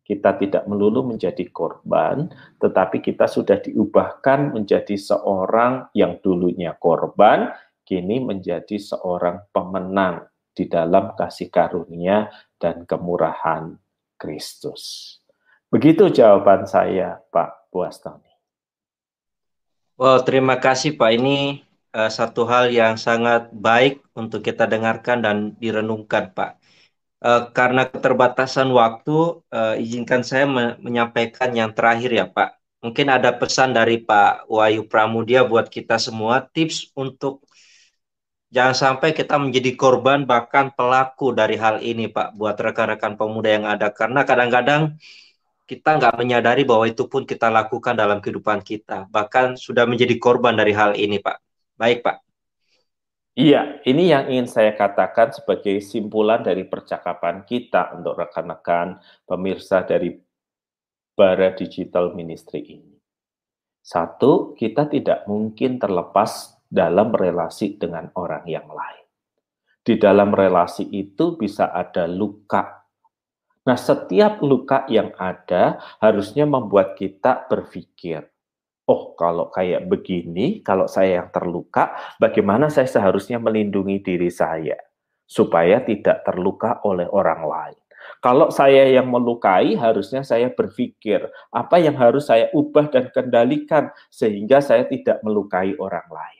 Kita 0.00 0.40
tidak 0.40 0.64
melulu 0.64 1.04
menjadi 1.04 1.52
korban, 1.52 2.32
tetapi 2.56 3.04
kita 3.04 3.28
sudah 3.28 3.60
diubahkan 3.60 4.56
menjadi 4.56 4.96
seorang 4.96 5.92
yang 5.92 6.16
dulunya 6.24 6.72
korban, 6.80 7.52
kini 7.84 8.24
menjadi 8.24 8.80
seorang 8.80 9.44
pemenang 9.52 10.29
di 10.54 10.66
dalam 10.66 11.14
kasih 11.14 11.48
karunia 11.48 12.28
dan 12.60 12.84
kemurahan 12.84 13.78
Kristus. 14.20 15.16
Begitu 15.70 16.10
jawaban 16.10 16.66
saya, 16.66 17.22
Pak 17.30 17.70
Buastoni. 17.70 18.28
Wow, 20.00 20.24
terima 20.26 20.58
kasih 20.58 20.98
Pak. 20.98 21.10
Ini 21.14 21.62
uh, 21.94 22.10
satu 22.10 22.48
hal 22.48 22.74
yang 22.74 22.98
sangat 22.98 23.52
baik 23.54 24.02
untuk 24.18 24.42
kita 24.42 24.66
dengarkan 24.66 25.22
dan 25.22 25.36
direnungkan, 25.62 26.34
Pak. 26.34 26.58
Uh, 27.20 27.52
karena 27.52 27.84
keterbatasan 27.86 28.72
waktu, 28.72 29.44
uh, 29.52 29.76
izinkan 29.76 30.24
saya 30.24 30.48
me 30.48 30.74
menyampaikan 30.80 31.52
yang 31.52 31.70
terakhir 31.70 32.10
ya, 32.10 32.26
Pak. 32.26 32.60
Mungkin 32.80 33.12
ada 33.12 33.36
pesan 33.36 33.76
dari 33.76 34.00
Pak 34.00 34.48
Wahyu 34.48 34.88
Pramudia 34.88 35.44
buat 35.44 35.68
kita 35.68 36.00
semua, 36.00 36.48
tips 36.48 36.90
untuk 36.96 37.44
jangan 38.50 38.74
sampai 38.74 39.14
kita 39.14 39.38
menjadi 39.38 39.72
korban 39.78 40.26
bahkan 40.26 40.74
pelaku 40.74 41.30
dari 41.30 41.54
hal 41.56 41.78
ini, 41.80 42.10
Pak, 42.10 42.34
buat 42.34 42.58
rekan-rekan 42.58 43.14
pemuda 43.14 43.48
yang 43.50 43.66
ada. 43.66 43.94
Karena 43.94 44.26
kadang-kadang 44.26 44.98
kita 45.70 46.02
nggak 46.02 46.18
menyadari 46.18 46.66
bahwa 46.66 46.84
itu 46.90 47.06
pun 47.06 47.22
kita 47.22 47.46
lakukan 47.46 47.94
dalam 47.94 48.18
kehidupan 48.18 48.60
kita. 48.66 49.06
Bahkan 49.06 49.54
sudah 49.54 49.86
menjadi 49.86 50.18
korban 50.18 50.58
dari 50.58 50.74
hal 50.74 50.98
ini, 50.98 51.22
Pak. 51.22 51.38
Baik, 51.78 52.02
Pak. 52.02 52.26
Iya, 53.38 53.80
ini 53.86 54.10
yang 54.10 54.26
ingin 54.26 54.50
saya 54.50 54.74
katakan 54.74 55.30
sebagai 55.30 55.78
simpulan 55.80 56.42
dari 56.42 56.66
percakapan 56.66 57.46
kita 57.46 57.94
untuk 57.94 58.18
rekan-rekan 58.18 58.98
pemirsa 59.24 59.86
dari 59.86 60.18
Bara 61.14 61.54
Digital 61.54 62.12
Ministry 62.18 62.60
ini. 62.66 62.98
Satu, 63.80 64.52
kita 64.58 64.90
tidak 64.90 65.24
mungkin 65.24 65.80
terlepas 65.80 66.59
dalam 66.70 67.10
relasi 67.10 67.74
dengan 67.76 68.08
orang 68.14 68.46
yang 68.46 68.70
lain. 68.70 69.04
Di 69.82 69.98
dalam 69.98 70.30
relasi 70.30 70.86
itu 70.86 71.34
bisa 71.34 71.74
ada 71.74 72.06
luka 72.06 72.80
Nah, 73.60 73.76
setiap 73.76 74.40
luka 74.40 74.88
yang 74.88 75.12
ada 75.20 75.76
harusnya 76.00 76.48
membuat 76.48 76.96
kita 76.96 77.44
berpikir, 77.44 78.24
oh 78.88 79.12
kalau 79.20 79.52
kayak 79.52 79.84
begini, 79.84 80.64
kalau 80.64 80.88
saya 80.88 81.20
yang 81.20 81.28
terluka, 81.28 81.92
bagaimana 82.16 82.72
saya 82.72 82.88
seharusnya 82.88 83.36
melindungi 83.36 84.00
diri 84.00 84.32
saya 84.32 84.80
supaya 85.28 85.84
tidak 85.84 86.24
terluka 86.24 86.80
oleh 86.88 87.04
orang 87.12 87.42
lain. 87.44 87.80
Kalau 88.24 88.48
saya 88.48 88.88
yang 88.88 89.12
melukai, 89.12 89.76
harusnya 89.76 90.24
saya 90.24 90.48
berpikir 90.48 91.20
apa 91.52 91.76
yang 91.76 91.94
harus 92.00 92.32
saya 92.32 92.48
ubah 92.56 92.88
dan 92.88 93.12
kendalikan 93.12 93.92
sehingga 94.08 94.64
saya 94.64 94.88
tidak 94.88 95.20
melukai 95.20 95.76
orang 95.76 96.08
lain. 96.08 96.39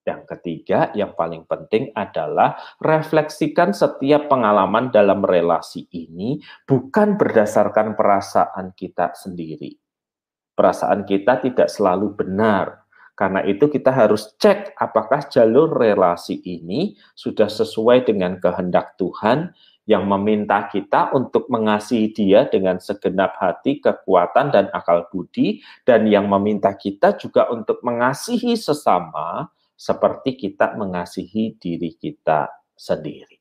Yang 0.00 0.22
ketiga, 0.36 0.88
yang 0.96 1.12
paling 1.12 1.44
penting 1.44 1.92
adalah 1.92 2.56
refleksikan 2.80 3.76
setiap 3.76 4.32
pengalaman 4.32 4.88
dalam 4.88 5.20
relasi 5.20 5.84
ini 5.92 6.40
bukan 6.64 7.20
berdasarkan 7.20 7.92
perasaan 8.00 8.72
kita 8.72 9.12
sendiri. 9.12 9.76
Perasaan 10.56 11.04
kita 11.04 11.44
tidak 11.44 11.68
selalu 11.68 12.16
benar. 12.16 12.80
Karena 13.12 13.44
itu 13.44 13.68
kita 13.68 13.92
harus 13.92 14.32
cek 14.40 14.80
apakah 14.80 15.28
jalur 15.28 15.68
relasi 15.76 16.40
ini 16.40 16.96
sudah 17.12 17.52
sesuai 17.52 18.08
dengan 18.08 18.40
kehendak 18.40 18.96
Tuhan 18.96 19.52
yang 19.84 20.08
meminta 20.08 20.64
kita 20.72 21.12
untuk 21.12 21.44
mengasihi 21.52 22.16
dia 22.16 22.48
dengan 22.48 22.80
segenap 22.80 23.36
hati, 23.36 23.84
kekuatan, 23.84 24.48
dan 24.48 24.72
akal 24.72 25.04
budi, 25.12 25.60
dan 25.84 26.08
yang 26.08 26.32
meminta 26.32 26.72
kita 26.72 27.12
juga 27.20 27.52
untuk 27.52 27.84
mengasihi 27.84 28.56
sesama 28.56 29.52
seperti 29.80 30.36
kita 30.36 30.76
mengasihi 30.76 31.56
diri 31.56 31.96
kita 31.96 32.52
sendiri. 32.76 33.40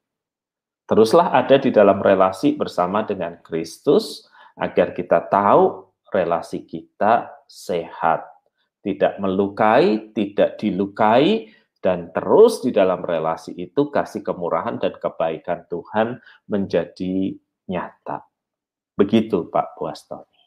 Teruslah 0.88 1.36
ada 1.36 1.60
di 1.60 1.68
dalam 1.68 2.00
relasi 2.00 2.56
bersama 2.56 3.04
dengan 3.04 3.44
Kristus 3.44 4.24
agar 4.56 4.96
kita 4.96 5.28
tahu 5.28 5.92
relasi 6.16 6.64
kita 6.64 7.44
sehat, 7.44 8.24
tidak 8.80 9.20
melukai, 9.20 10.16
tidak 10.16 10.56
dilukai, 10.56 11.52
dan 11.84 12.12
terus 12.16 12.64
di 12.64 12.72
dalam 12.72 13.04
relasi 13.04 13.56
itu 13.60 13.92
kasih 13.92 14.24
kemurahan 14.24 14.80
dan 14.80 14.96
kebaikan 14.96 15.68
Tuhan 15.68 16.24
menjadi 16.48 17.36
nyata. 17.68 18.24
Begitu 18.96 19.48
Pak 19.52 19.76
Buastoni. 19.76 20.39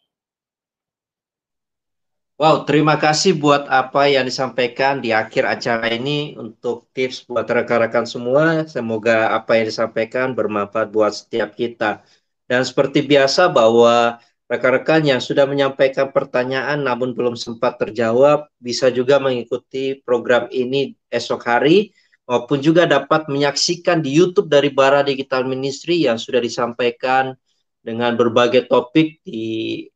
Wow, 2.43 2.67
terima 2.67 2.99
kasih 2.99 3.39
buat 3.39 3.71
apa 3.71 4.11
yang 4.11 4.27
disampaikan 4.27 4.99
di 4.99 5.15
akhir 5.15 5.47
acara 5.47 5.87
ini 5.95 6.35
untuk 6.35 6.91
tips 6.91 7.23
buat 7.31 7.47
rekan-rekan 7.47 8.03
semua. 8.03 8.67
Semoga 8.67 9.31
apa 9.31 9.63
yang 9.63 9.71
disampaikan 9.71 10.35
bermanfaat 10.35 10.91
buat 10.91 11.15
setiap 11.15 11.55
kita. 11.55 12.03
Dan 12.51 12.67
seperti 12.67 13.07
biasa 13.07 13.47
bahwa 13.47 14.19
rekan-rekan 14.51 15.07
yang 15.07 15.23
sudah 15.23 15.47
menyampaikan 15.47 16.11
pertanyaan 16.11 16.83
namun 16.83 17.15
belum 17.15 17.39
sempat 17.39 17.79
terjawab 17.79 18.51
bisa 18.59 18.91
juga 18.91 19.23
mengikuti 19.23 20.03
program 20.03 20.51
ini 20.51 20.99
esok 21.15 21.47
hari 21.47 21.95
maupun 22.27 22.59
juga 22.59 22.91
dapat 22.91 23.31
menyaksikan 23.31 24.03
di 24.03 24.19
YouTube 24.19 24.51
dari 24.51 24.75
Bara 24.75 25.07
Digital 25.07 25.47
Ministry 25.47 26.11
yang 26.11 26.19
sudah 26.19 26.43
disampaikan 26.43 27.39
dengan 27.87 28.19
berbagai 28.19 28.67
topik 28.67 29.23
di 29.23 29.87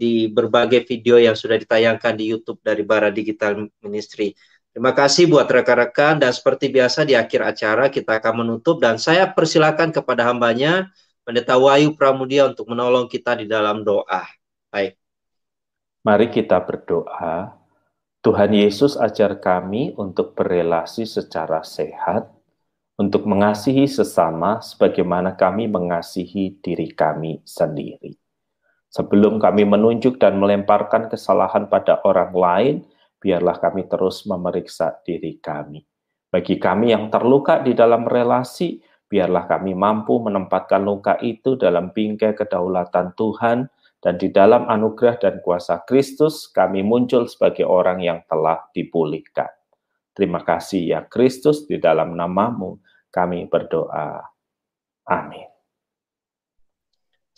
di 0.00 0.32
berbagai 0.32 0.88
video 0.88 1.20
yang 1.20 1.36
sudah 1.36 1.60
ditayangkan 1.60 2.16
di 2.16 2.32
YouTube 2.32 2.64
dari 2.64 2.80
Bara 2.80 3.12
Digital 3.12 3.68
Ministry. 3.84 4.32
Terima 4.72 4.96
kasih 4.96 5.28
buat 5.28 5.44
rekan-rekan 5.44 6.16
dan 6.24 6.32
seperti 6.32 6.72
biasa 6.72 7.04
di 7.04 7.12
akhir 7.12 7.42
acara 7.44 7.92
kita 7.92 8.16
akan 8.16 8.46
menutup 8.46 8.80
dan 8.80 8.96
saya 8.96 9.28
persilakan 9.28 9.92
kepada 9.92 10.24
hambanya 10.24 10.88
Pendeta 11.20 11.60
Wahyu 11.60 11.92
Pramudia 11.98 12.48
untuk 12.48 12.70
menolong 12.72 13.04
kita 13.10 13.36
di 13.36 13.44
dalam 13.44 13.84
doa. 13.84 14.24
Baik. 14.72 14.96
Mari 16.00 16.32
kita 16.32 16.56
berdoa. 16.64 17.60
Tuhan 18.20 18.52
Yesus 18.52 19.00
ajar 19.00 19.36
kami 19.40 19.96
untuk 19.96 20.36
berelasi 20.36 21.08
secara 21.08 21.64
sehat, 21.64 22.28
untuk 23.00 23.24
mengasihi 23.24 23.88
sesama 23.88 24.60
sebagaimana 24.60 25.32
kami 25.32 25.68
mengasihi 25.68 26.56
diri 26.60 26.92
kami 26.92 27.40
sendiri. 27.48 28.19
Sebelum 28.90 29.38
kami 29.38 29.62
menunjuk 29.62 30.18
dan 30.18 30.42
melemparkan 30.42 31.06
kesalahan 31.06 31.70
pada 31.70 32.02
orang 32.02 32.34
lain, 32.34 32.76
biarlah 33.22 33.62
kami 33.62 33.86
terus 33.86 34.26
memeriksa 34.26 34.98
diri 35.06 35.38
kami. 35.38 35.86
Bagi 36.30 36.58
kami 36.58 36.90
yang 36.90 37.06
terluka 37.06 37.62
di 37.62 37.74
dalam 37.74 38.02
relasi, 38.06 38.82
biarlah 39.06 39.46
kami 39.46 39.78
mampu 39.78 40.18
menempatkan 40.18 40.82
luka 40.82 41.14
itu 41.22 41.54
dalam 41.54 41.94
bingkai 41.94 42.34
kedaulatan 42.34 43.14
Tuhan, 43.14 43.70
dan 44.00 44.16
di 44.16 44.32
dalam 44.32 44.64
anugerah 44.66 45.20
dan 45.20 45.44
kuasa 45.44 45.84
Kristus, 45.84 46.48
kami 46.48 46.80
muncul 46.80 47.28
sebagai 47.28 47.68
orang 47.68 48.00
yang 48.00 48.24
telah 48.26 48.64
dipulihkan. 48.72 49.52
Terima 50.16 50.40
kasih 50.42 50.82
ya 50.96 51.00
Kristus, 51.06 51.68
di 51.68 51.78
dalam 51.78 52.16
namamu 52.16 52.80
kami 53.12 53.46
berdoa. 53.46 54.24
Amin. 55.10 55.49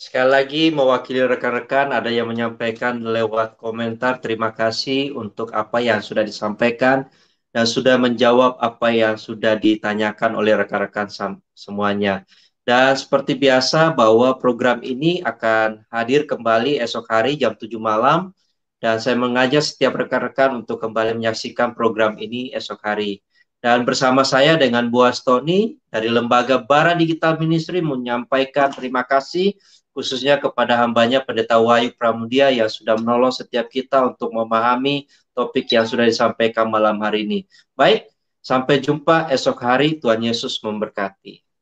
Sekali 0.03 0.29
lagi 0.35 0.63
mewakili 0.67 1.23
rekan-rekan 1.23 1.95
ada 1.95 2.11
yang 2.11 2.27
menyampaikan 2.27 2.99
lewat 2.99 3.55
komentar 3.55 4.19
terima 4.19 4.51
kasih 4.51 5.15
untuk 5.15 5.55
apa 5.55 5.79
yang 5.79 6.03
sudah 6.03 6.27
disampaikan 6.27 7.07
dan 7.55 7.63
sudah 7.63 7.95
menjawab 7.95 8.59
apa 8.59 8.91
yang 8.91 9.15
sudah 9.15 9.55
ditanyakan 9.55 10.35
oleh 10.35 10.59
rekan-rekan 10.59 11.07
semuanya. 11.55 12.27
Dan 12.67 12.99
seperti 12.99 13.39
biasa 13.39 13.95
bahwa 13.95 14.35
program 14.35 14.83
ini 14.83 15.23
akan 15.23 15.87
hadir 15.87 16.27
kembali 16.27 16.83
esok 16.83 17.07
hari 17.07 17.39
jam 17.39 17.55
7 17.55 17.71
malam 17.79 18.35
dan 18.83 18.99
saya 18.99 19.15
mengajak 19.15 19.63
setiap 19.63 19.95
rekan-rekan 19.95 20.67
untuk 20.67 20.83
kembali 20.83 21.15
menyaksikan 21.15 21.71
program 21.71 22.19
ini 22.19 22.51
esok 22.51 22.83
hari. 22.83 23.23
Dan 23.63 23.87
bersama 23.87 24.27
saya 24.27 24.59
dengan 24.59 24.91
Buas 24.91 25.23
Tony 25.23 25.79
dari 25.87 26.11
Lembaga 26.11 26.59
Bara 26.59 26.91
Digital 26.91 27.39
Ministry 27.39 27.79
menyampaikan 27.79 28.67
terima 28.75 29.07
kasih 29.07 29.55
khususnya 29.93 30.41
kepada 30.41 30.75
hambanya 30.81 31.21
Pendeta 31.21 31.61
Wahyu 31.61 31.93
Pramudia 31.93 32.49
yang 32.49 32.67
sudah 32.67 32.97
menolong 32.97 33.31
setiap 33.31 33.69
kita 33.69 34.09
untuk 34.09 34.33
memahami 34.33 35.05
topik 35.31 35.69
yang 35.69 35.85
sudah 35.85 36.09
disampaikan 36.09 36.67
malam 36.67 36.97
hari 36.99 37.23
ini. 37.23 37.39
Baik, 37.77 38.09
sampai 38.41 38.81
jumpa 38.81 39.29
esok 39.29 39.57
hari. 39.61 40.01
Tuhan 40.01 40.25
Yesus 40.25 40.57
memberkati. 40.59 41.52